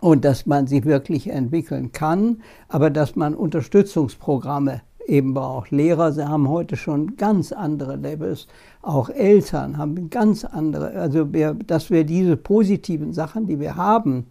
[0.00, 5.70] Und dass man sich wirklich entwickeln kann, aber dass man Unterstützungsprogramme eben braucht.
[5.70, 8.46] Lehrer sie haben heute schon ganz andere Levels,
[8.80, 10.92] auch Eltern haben ganz andere.
[10.92, 14.24] Also wir, dass wir diese positiven Sachen, die wir haben,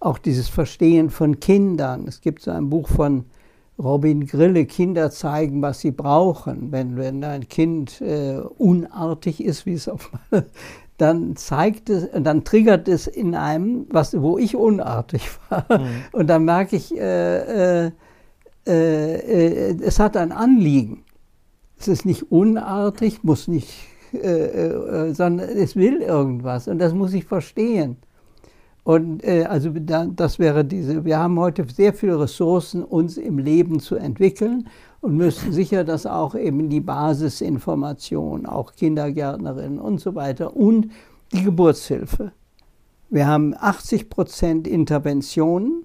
[0.00, 2.08] auch dieses Verstehen von Kindern.
[2.08, 3.24] Es gibt so ein Buch von
[3.78, 6.72] Robin Grille Kinder zeigen, was sie brauchen.
[6.72, 10.10] Wenn, wenn ein Kind äh, unartig ist, wie es auf
[10.98, 15.64] dann zeigt es, dann triggert es in einem, was, wo ich unartig war.
[15.70, 15.86] Mhm.
[16.12, 17.92] Und dann merke ich, äh, äh,
[18.66, 21.04] äh, es hat ein Anliegen.
[21.78, 23.72] Es ist nicht unartig, muss nicht,
[24.12, 27.96] äh, äh, sondern es will irgendwas und das muss ich verstehen.
[28.88, 33.80] Und äh, also das wäre diese, wir haben heute sehr viele Ressourcen, uns im Leben
[33.80, 34.66] zu entwickeln
[35.02, 40.90] und müssen sicher, dass auch eben die Basisinformation, auch Kindergärtnerinnen und so weiter und
[41.34, 42.32] die Geburtshilfe.
[43.10, 45.84] Wir haben 80 Prozent Interventionen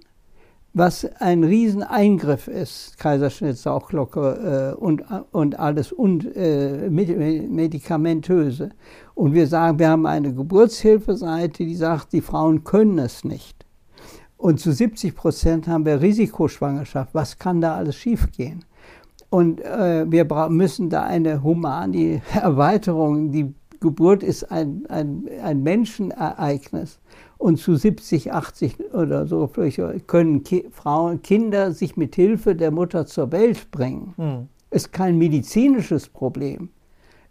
[0.73, 8.69] was ein Rieseneingriff ist, Kaiserschnitt, Sauglocke äh, und, und alles und äh, medikamentöse.
[9.13, 13.65] Und wir sagen, wir haben eine Geburtshilfeseite, die sagt, die Frauen können es nicht.
[14.35, 17.13] Und zu 70 Prozent haben wir Risikoschwangerschaft.
[17.13, 18.65] Was kann da alles schiefgehen?
[19.29, 23.31] Und äh, wir müssen da eine humane Erweiterung.
[23.31, 26.99] Die Geburt ist ein, ein, ein Menschenereignis
[27.43, 29.51] und zu 70, 80 oder so
[30.07, 34.13] können Ki Frauen, Kinder sich mit Hilfe der Mutter zur Welt bringen.
[34.15, 34.47] Hm.
[34.71, 36.69] Ist kein medizinisches Problem.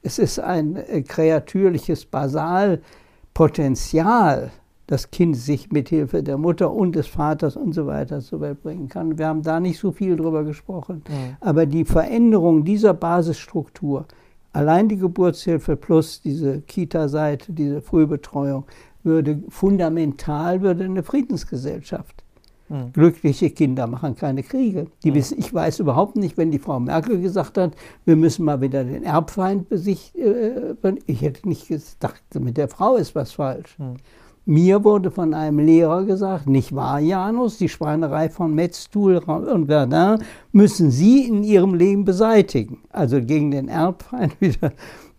[0.03, 4.51] Es ist ein äh, kreatürliches Basalpotenzial,
[4.87, 8.63] das Kind sich mit Hilfe der Mutter und des Vaters und so weiter zur Welt
[8.63, 9.17] bringen kann.
[9.17, 11.05] Wir haben da nicht so viel drüber gesprochen.
[11.09, 11.37] Mhm.
[11.41, 14.05] Aber die Veränderung dieser Basisstruktur,
[14.53, 18.67] allein die Geburtshilfe plus diese Kita-Seite, diese Frühbetreuung,
[19.05, 22.23] würde fundamental würde eine Friedensgesellschaft.
[22.69, 22.93] Mhm.
[22.93, 24.87] Glückliche Kinder machen keine Kriege.
[25.05, 25.15] Die mhm.
[25.15, 27.75] wissen, ich weiß überhaupt nicht, wenn die Frau Merkel gesagt hat,
[28.05, 30.77] wir müssen mal wieder den Erbfeind besichtigen.
[30.83, 33.79] Äh, ich hätte nicht gedacht, mit der Frau ist was falsch.
[33.79, 33.97] Mhm.
[34.45, 40.19] Mir wurde von einem Lehrer gesagt, nicht wahr, Janus, die Schweinerei von Metzstuhl und Verdun
[40.51, 42.79] müssen Sie in Ihrem Leben beseitigen.
[42.91, 44.73] Also gegen den Erbfeind wieder.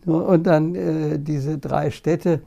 [0.06, 2.42] Und dann äh, diese drei Städte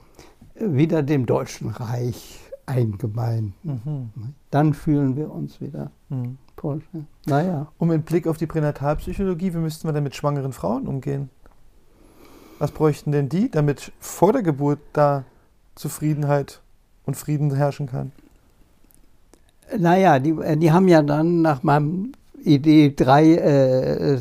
[0.58, 3.52] wieder dem Deutschen Reich eingemeint.
[3.64, 4.10] Mhm.
[4.50, 5.90] Dann fühlen wir uns wieder.
[6.08, 6.38] Mhm.
[7.26, 7.68] Naja.
[7.78, 11.30] Um mit Blick auf die Pränatalpsychologie, wie müssten wir denn mit schwangeren Frauen umgehen?
[12.58, 15.24] Was bräuchten denn die, damit vor der Geburt da
[15.74, 16.62] Zufriedenheit
[17.04, 18.12] und Frieden herrschen kann?
[19.76, 22.12] Naja, die, die haben ja dann nach meinem
[22.42, 24.18] Idee, drei, äh,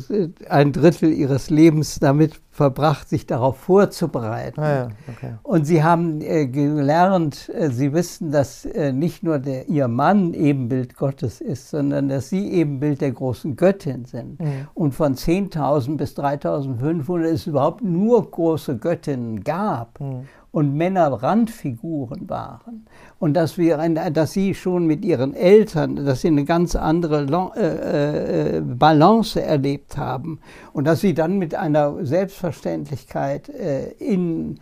[0.48, 4.60] ein Drittel ihres Lebens damit verbracht, sich darauf vorzubereiten.
[4.60, 5.34] Ah, ja, okay.
[5.42, 10.32] Und sie haben äh, gelernt, äh, sie wissen, dass äh, nicht nur der, ihr Mann
[10.32, 14.40] Ebenbild Gottes ist, sondern dass sie Ebenbild der großen Göttin sind.
[14.40, 14.68] Mhm.
[14.72, 20.00] Und von 10.000 bis 3.500 es überhaupt nur große Göttinnen gab.
[20.00, 20.26] Mhm.
[20.52, 22.86] Und Männer Randfiguren waren.
[23.18, 27.24] Und dass, wir ein, dass sie schon mit ihren Eltern, dass sie eine ganz andere
[27.24, 30.40] Lo- äh, äh, Balance erlebt haben.
[30.72, 32.06] Und dass sie dann mit einer
[32.46, 34.58] Selbstverständlichkeit äh, in,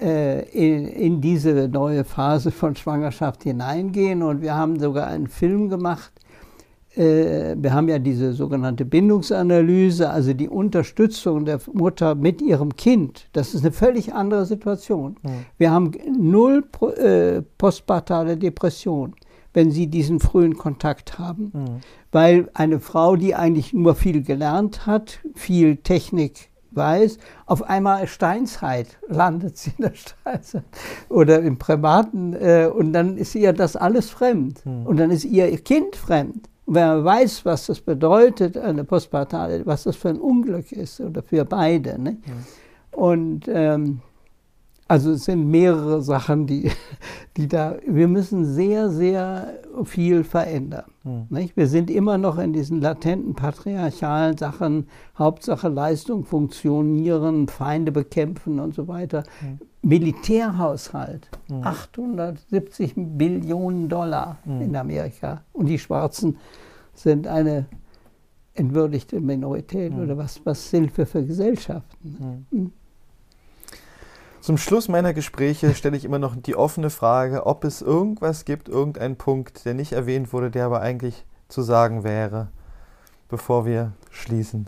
[0.00, 4.22] äh, in, in diese neue Phase von Schwangerschaft hineingehen.
[4.22, 6.12] Und wir haben sogar einen Film gemacht.
[6.96, 13.28] Äh, wir haben ja diese sogenannte Bindungsanalyse, also die Unterstützung der Mutter mit ihrem Kind.
[13.32, 15.16] Das ist eine völlig andere Situation.
[15.58, 16.64] Wir haben null
[16.96, 19.14] äh, postpartale Depression,
[19.52, 21.80] wenn Sie diesen frühen Kontakt haben.
[22.12, 28.98] Weil eine Frau, die eigentlich nur viel gelernt hat, viel Technik weiß, auf einmal Steinzeit
[29.08, 30.64] landet sie in der Steinzeit
[31.08, 35.56] oder im Privaten äh, und dann ist ihr das alles fremd und dann ist ihr
[35.58, 36.48] Kind fremd.
[36.66, 41.00] Und wenn man weiß, was das bedeutet, eine postpartale, was das für ein Unglück ist
[41.00, 42.00] oder für beide.
[42.00, 42.18] Ne?
[42.90, 44.00] Und ähm,
[44.86, 46.70] also es sind mehrere Sachen, die,
[47.36, 50.84] die da, wir müssen sehr, sehr viel verändern.
[51.30, 51.56] Nicht?
[51.56, 54.88] Wir sind immer noch in diesen latenten patriarchalen Sachen,
[55.18, 59.24] Hauptsache Leistung, funktionieren, Feinde bekämpfen und so weiter.
[59.82, 61.28] Militärhaushalt,
[61.62, 65.42] 870 Billionen Dollar in Amerika.
[65.52, 66.38] Und die Schwarzen
[66.94, 67.66] sind eine
[68.54, 72.72] entwürdigte Minorität oder was, was sind wir für Gesellschaften?
[74.44, 78.68] Zum Schluss meiner Gespräche stelle ich immer noch die offene Frage, ob es irgendwas gibt,
[78.68, 82.48] irgendeinen Punkt, der nicht erwähnt wurde, der aber eigentlich zu sagen wäre,
[83.30, 84.66] bevor wir schließen.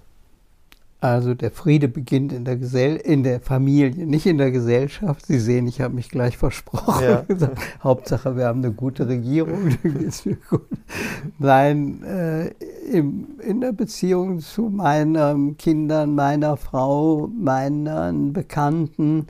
[1.02, 5.26] Also der Friede beginnt in der, Gesell in der Familie, nicht in der Gesellschaft.
[5.26, 7.04] Sie sehen, ich habe mich gleich versprochen.
[7.04, 7.24] Ja.
[7.84, 9.76] Hauptsache, wir haben eine gute Regierung.
[11.38, 12.46] Nein, äh,
[12.90, 19.26] im, in der Beziehung zu meinen Kindern, meiner Frau, meinen Bekannten,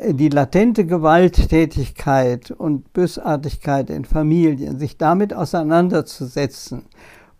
[0.00, 6.86] die latente Gewalttätigkeit und Bösartigkeit in Familien, sich damit auseinanderzusetzen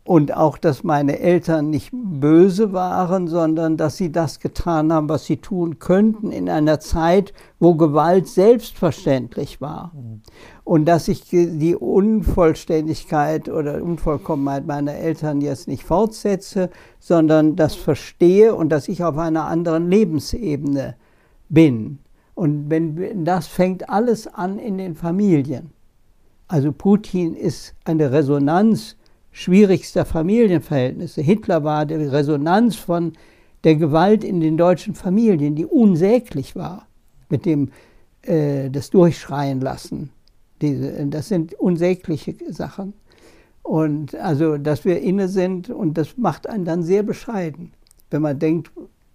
[0.09, 5.27] und auch, dass meine Eltern nicht böse waren, sondern dass sie das getan haben, was
[5.27, 9.93] sie tun könnten in einer Zeit, wo Gewalt selbstverständlich war.
[10.65, 18.55] Und dass ich die Unvollständigkeit oder Unvollkommenheit meiner Eltern jetzt nicht fortsetze, sondern das verstehe
[18.55, 20.97] und dass ich auf einer anderen Lebensebene
[21.51, 21.99] bin.
[22.39, 25.73] Und wenn das fängt alles an in den Familien.
[26.47, 28.95] Also Putin ist eine Resonanz
[29.33, 31.21] schwierigster Familienverhältnisse.
[31.21, 33.15] Hitler war die Resonanz von
[33.65, 36.87] der Gewalt in den deutschen Familien, die unsäglich war,
[37.29, 37.73] mit dem
[38.23, 40.11] äh, das Durchschreien lassen.
[40.63, 42.93] Diese, das sind unsägliche Sachen.
[43.65, 47.73] Und also, dass wir inne sind und das macht einen dann sehr bescheiden,
[48.13, 48.71] wenn man denkt,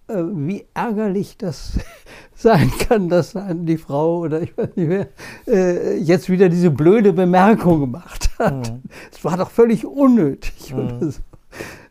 [0.08, 1.78] wie ärgerlich das
[2.34, 5.08] sein kann, dass dann die Frau oder ich weiß nicht wer
[5.46, 8.74] äh, jetzt wieder diese blöde Bemerkung gemacht hat.
[9.12, 11.20] Es war doch völlig unnötig oder so.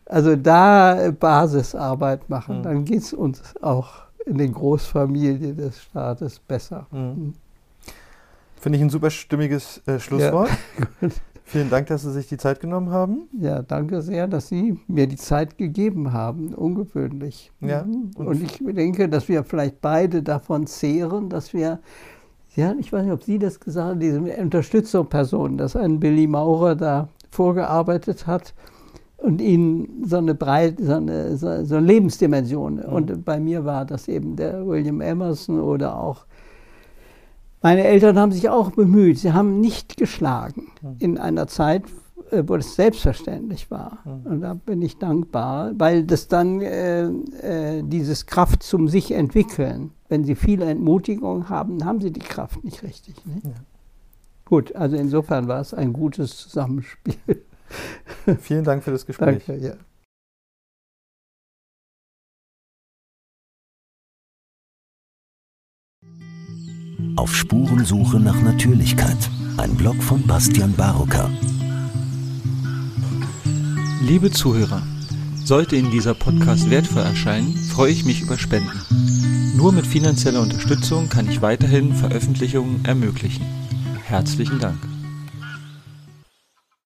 [0.06, 6.38] Also da äh, Basisarbeit machen, dann geht es uns auch in den Großfamilien des Staates
[6.38, 6.86] besser.
[8.60, 10.50] Finde ich ein super stimmiges äh, Schlusswort.
[11.46, 13.28] Vielen Dank, dass Sie sich die Zeit genommen haben.
[13.38, 16.54] Ja, danke sehr, dass Sie mir die Zeit gegeben haben.
[16.54, 17.52] Ungewöhnlich.
[17.60, 18.10] Ja, Mhm.
[18.16, 21.80] und- Und ich denke, dass wir vielleicht beide davon zehren, dass wir,
[22.56, 26.74] ja, ich weiß nicht, ob Sie das gesagt haben, diese Unterstützungsperson, dass ein Billy Maurer
[26.76, 28.54] da vorgearbeitet hat
[29.18, 32.78] und ihnen so eine breite, so eine, so so eine Lebensdimension.
[32.80, 36.24] Und bei mir war das eben der William Emerson oder auch
[37.64, 39.18] meine Eltern haben sich auch bemüht.
[39.18, 40.66] Sie haben nicht geschlagen
[40.98, 41.84] in einer Zeit,
[42.30, 44.00] äh, wo das selbstverständlich war.
[44.04, 49.92] Und da bin ich dankbar, weil das dann äh, äh, dieses Kraft zum sich entwickeln.
[50.10, 53.14] Wenn Sie viele Entmutigung haben, haben Sie die Kraft nicht richtig.
[53.24, 53.40] Ne?
[54.44, 57.16] Gut, also insofern war es ein gutes Zusammenspiel.
[58.40, 59.42] Vielen Dank für das Gespräch.
[59.46, 59.64] Danke.
[59.64, 59.72] Ja.
[67.16, 69.16] Auf Spurensuche nach Natürlichkeit.
[69.56, 71.30] Ein Blog von Bastian Barocker.
[74.02, 74.82] Liebe Zuhörer,
[75.44, 78.80] sollte Ihnen dieser Podcast wertvoll erscheinen, freue ich mich über Spenden.
[79.56, 83.44] Nur mit finanzieller Unterstützung kann ich weiterhin Veröffentlichungen ermöglichen.
[84.04, 84.93] Herzlichen Dank.